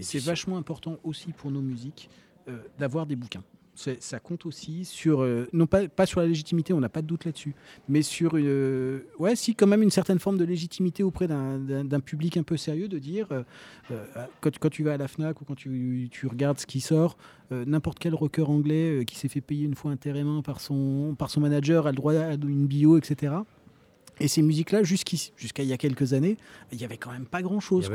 [0.01, 2.10] C'est vachement important aussi pour nos musiques
[2.47, 3.43] euh, d'avoir des bouquins.
[3.99, 7.07] Ça compte aussi sur, euh, non pas, pas sur la légitimité, on n'a pas de
[7.07, 7.53] doute là-dessus,
[7.88, 12.38] mais sur, euh, ouais, si quand même une certaine forme de légitimité auprès d'un- public
[12.38, 13.43] un peu sérieux, de dire, euh,
[14.41, 17.17] quand, tu vas à la FNAC ou quand tu, tu regardes ce qui sort,
[17.51, 21.30] n'importe quel rocker anglais qui s'est fait payer une fois un terrain par son, par
[21.30, 23.34] son manager a le droit à une bio, etc.
[24.20, 26.38] Et ces musiques-là, jusqu'ici- jusqu'à il y a quelques années,
[26.72, 27.89] il y avait quand même pas grand-chose.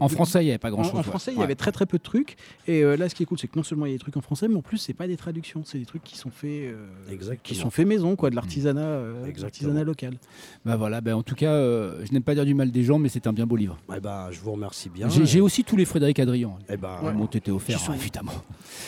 [0.00, 0.94] En français, il n'y avait pas grand-chose.
[0.94, 1.02] En, ouais.
[1.02, 1.44] français, il y Ouais.
[1.44, 2.36] avait très très peu de trucs.
[2.66, 4.00] Et euh, là, ce qui est cool, c'est que non seulement il y a des
[4.00, 6.30] trucs en français, mais en plus, c'est pas des traductions, c'est des trucs qui sont
[6.30, 6.86] faits, euh,
[7.42, 10.14] qui sont faits maison, quoi, de l'artisanat, euh, l'artisanat local.
[10.64, 12.98] Bah voilà, bah en tout cas, euh, je n'aime pas dire du mal des gens,
[12.98, 13.76] mais c'est un bien beau livre.
[13.96, 15.08] Eh ben, je vous remercie bien.
[15.08, 16.52] J'ai j'ai aussi tous les Frédéric Adrien.
[16.68, 18.32] Eh ben, Ils m'ont été offerts, sont- évidemment.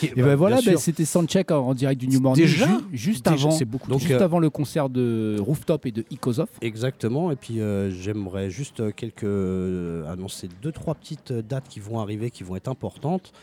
[0.01, 0.79] Et Et bah, ben voilà, sûr.
[0.79, 2.43] c'était Soundcheck en, en direct du New Morning.
[2.45, 3.89] Déjà ju- juste Déjà, avant, c'est beaucoup.
[3.89, 6.47] donc, juste euh, avant le concert de Rooftop et de Ikozov.
[6.61, 7.31] Exactement.
[7.31, 11.99] Et puis euh, j'aimerais juste euh, quelques euh, annoncer deux trois petites dates qui vont
[11.99, 13.33] arriver, qui vont être importantes.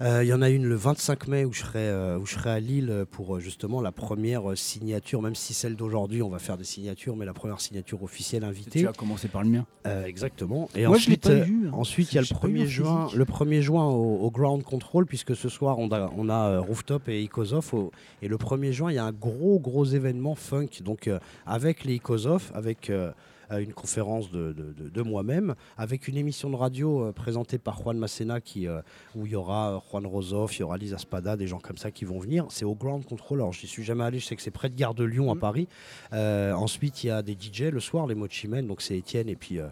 [0.00, 2.34] Euh, Il y en a une le 25 mai où je serai, euh, où je
[2.34, 6.28] serai à Lille pour euh, justement la première euh, signature, même si celle d'aujourd'hui on
[6.30, 8.80] va faire des signatures, mais la première signature officielle invitée.
[8.80, 9.66] Tu as commencé par le mien.
[9.86, 10.68] Euh, exactement.
[10.74, 11.70] Et Moi, je l'ai ensuite, euh, vu, hein.
[11.74, 14.16] ensuite il y a le J'ai pas eu 1er en juin, le 1er juin au,
[14.18, 17.72] au Ground Control, puisque ce soir on a, on a euh, Rooftop et Ikozov.
[17.72, 21.20] au- et le 1er juin, il y a un gros gros événement funk, donc euh,
[21.46, 23.12] avec les Ikozov, avec euh, euh,
[23.60, 27.80] une conférence de, de- de- de moi-même, avec une émission de radio euh, présentée par
[27.82, 28.80] Juan Macena, qui, euh,
[29.14, 31.76] où il y aura euh, Juan Rosoff, il y aura Lisa Spada, des gens comme
[31.78, 32.46] ça qui vont venir.
[32.50, 33.40] C'est au Ground Control.
[33.40, 35.36] Alors, j'y suis jamais allé, je sais que c'est près de Gare de Lyon à
[35.36, 35.68] Paris.
[36.12, 39.36] Euh, ensuite, il y a des DJ le soir, les Mochimen, donc c'est Étienne et
[39.36, 39.58] puis.
[39.58, 39.68] euh,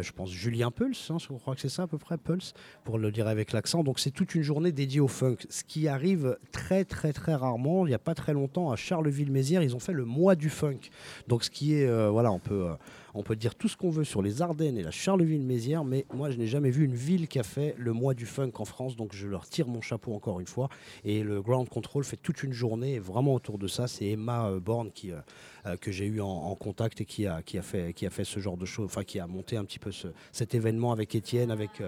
[0.00, 2.54] je pense Julien Pulse, hein, je crois que c'est ça à peu près, Pulse,
[2.84, 3.84] pour le dire avec l'accent.
[3.84, 7.84] Donc c'est toute une journée dédiée au funk, ce qui arrive très très très rarement.
[7.84, 10.78] Il n'y a pas très longtemps à Charleville-Mézières, ils ont fait le mois du funk.
[11.28, 12.74] Donc ce qui est, euh, voilà, on peut, euh,
[13.14, 16.30] on peut dire tout ce qu'on veut sur les Ardennes et la Charleville-Mézières, mais moi
[16.30, 18.96] je n'ai jamais vu une ville qui a fait le mois du funk en France,
[18.96, 20.68] donc je leur tire mon chapeau encore une fois.
[21.04, 23.86] Et le Ground Control fait toute une journée vraiment autour de ça.
[23.86, 25.20] C'est Emma euh, Born euh,
[25.66, 29.04] euh, que j'ai eu en, contact et qui a, fait, ce genre de choses, enfin
[29.04, 31.80] qui a monté un petit peu ce- cet événement avec Étienne, avec,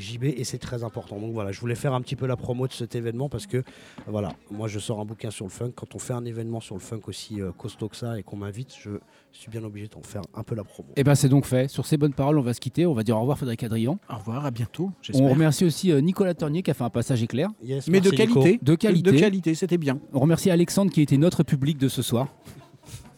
[0.00, 1.18] JB, et c'est très important.
[1.18, 3.62] Donc voilà, je voulais faire un petit peu la promo de cet événement parce que
[4.06, 5.72] voilà, moi je sors un bouquin sur le funk.
[5.74, 8.74] Quand on fait un événement sur le funk aussi costaud que ça et qu'on m'invite,
[8.78, 8.90] je
[9.38, 10.88] suis bien obligé d'en faire un peu la promo.
[10.96, 11.68] Et ben c'est donc fait.
[11.68, 12.86] Sur ces bonnes paroles, on va se quitter.
[12.86, 13.98] On va dire au revoir Frédéric Adrien.
[14.10, 14.90] Au revoir, à bientôt.
[15.14, 17.48] On remercie aussi euh, Nicolas Tornier qui a fait un passage éclair.
[17.62, 18.16] Yes, Mais de Nico.
[18.40, 18.58] qualité.
[18.62, 19.12] De qualité.
[19.12, 19.98] De qualité, c'était bien.
[20.12, 22.28] On remercie Alexandre qui était notre public de ce soir.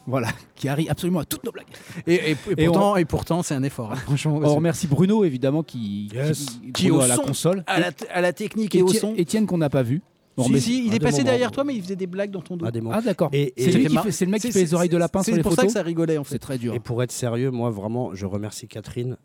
[0.06, 1.66] Voilà, qui arrive absolument à toutes nos blagues.
[2.06, 3.92] Et, et- et Et pourtant, on- et pourtant, c'est un effort.
[3.92, 6.46] hein, franchement, On remercie Bruno évidemment qui, Yes.
[6.46, 7.62] qui, Qui est Bruno au à la son, console.
[7.66, 9.14] à la, à la technique et au Étienne- son.
[9.16, 10.00] Étienne qu'on n'a pas vu.
[10.44, 12.66] Si, si, il est passé derrière toi, mais il faisait des blagues dans ton dos.
[12.66, 12.70] Ah.
[12.92, 13.30] Ah d'accord.
[13.32, 13.72] Et- et- C'est
[14.12, 15.52] c'est le mec qui c'est- fait les c'est- oreilles de lapin sur les C'est pour
[15.52, 15.64] photos.
[15.64, 16.38] ça que ça rigolait en C'est fait.
[16.38, 16.74] très dur.
[16.74, 19.16] Et pour être sérieux, moi vraiment, je remercie Catherine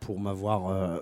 [0.00, 0.98] pour m'avoir euh,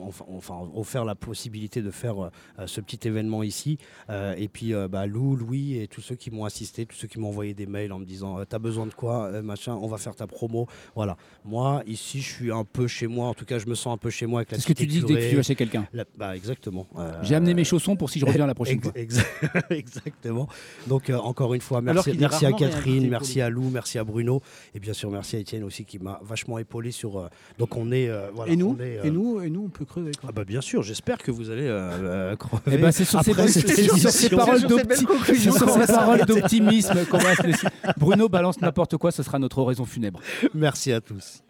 [0.00, 2.30] enfin, enfin, offert la possibilité de faire euh,
[2.66, 3.78] ce petit événement ici.
[4.10, 7.08] Euh, et puis euh, bah, Lou, Louis et tous ceux qui m'ont assisté, tous ceux
[7.08, 9.74] qui m'ont envoyé des mails en me disant euh, T'as besoin de quoi Euh, machin,
[9.80, 10.66] On va faire ta promo.
[10.94, 11.16] Voilà.
[11.44, 13.28] Moi, ici, je suis un peu chez moi.
[13.28, 14.72] En tout cas, je me sens un peu chez moi avec la C'est ce que
[14.72, 15.86] tu dis dès que tu vas chez quelqu'un.
[15.92, 16.86] La- bah, exactement.
[16.98, 18.92] Euh, J'ai amené mes chaussons pour si je reviens la prochaine fois.
[18.94, 19.18] ex-
[19.70, 20.48] Exactement.
[20.86, 24.40] Donc euh, encore une fois, merci, à Catherine, merci à Lou, merci à Bruno
[24.74, 27.18] et bien sûr merci à Étienne aussi qui m'a vachement épaulé sur.
[27.18, 27.28] euh,
[27.58, 28.08] donc on est.
[28.08, 30.12] euh, voilà, Et nous, on est, euh, et nous, et nous, on peut crever.
[30.20, 30.30] Quoi.
[30.30, 31.90] Ah bah bien sûr, j'espère que vous allez euh,
[32.32, 32.62] euh, crever.
[32.72, 37.18] Eh ben, c'est sur ces, après cette c'est sur ces paroles Sur ces d'optimisme qu'on
[37.18, 37.66] va se laisser.
[37.98, 40.20] Bruno balance n'importe quoi, ce sera notre oraison funèbre.
[40.54, 41.42] Merci à tous.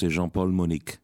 [0.00, 0.96] C'est Jean-Paul Monique.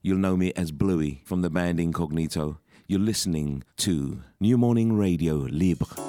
[0.00, 2.60] You'll know me as Bluey from the band Incognito.
[2.86, 6.03] You're listening to New Morning Radio Libre.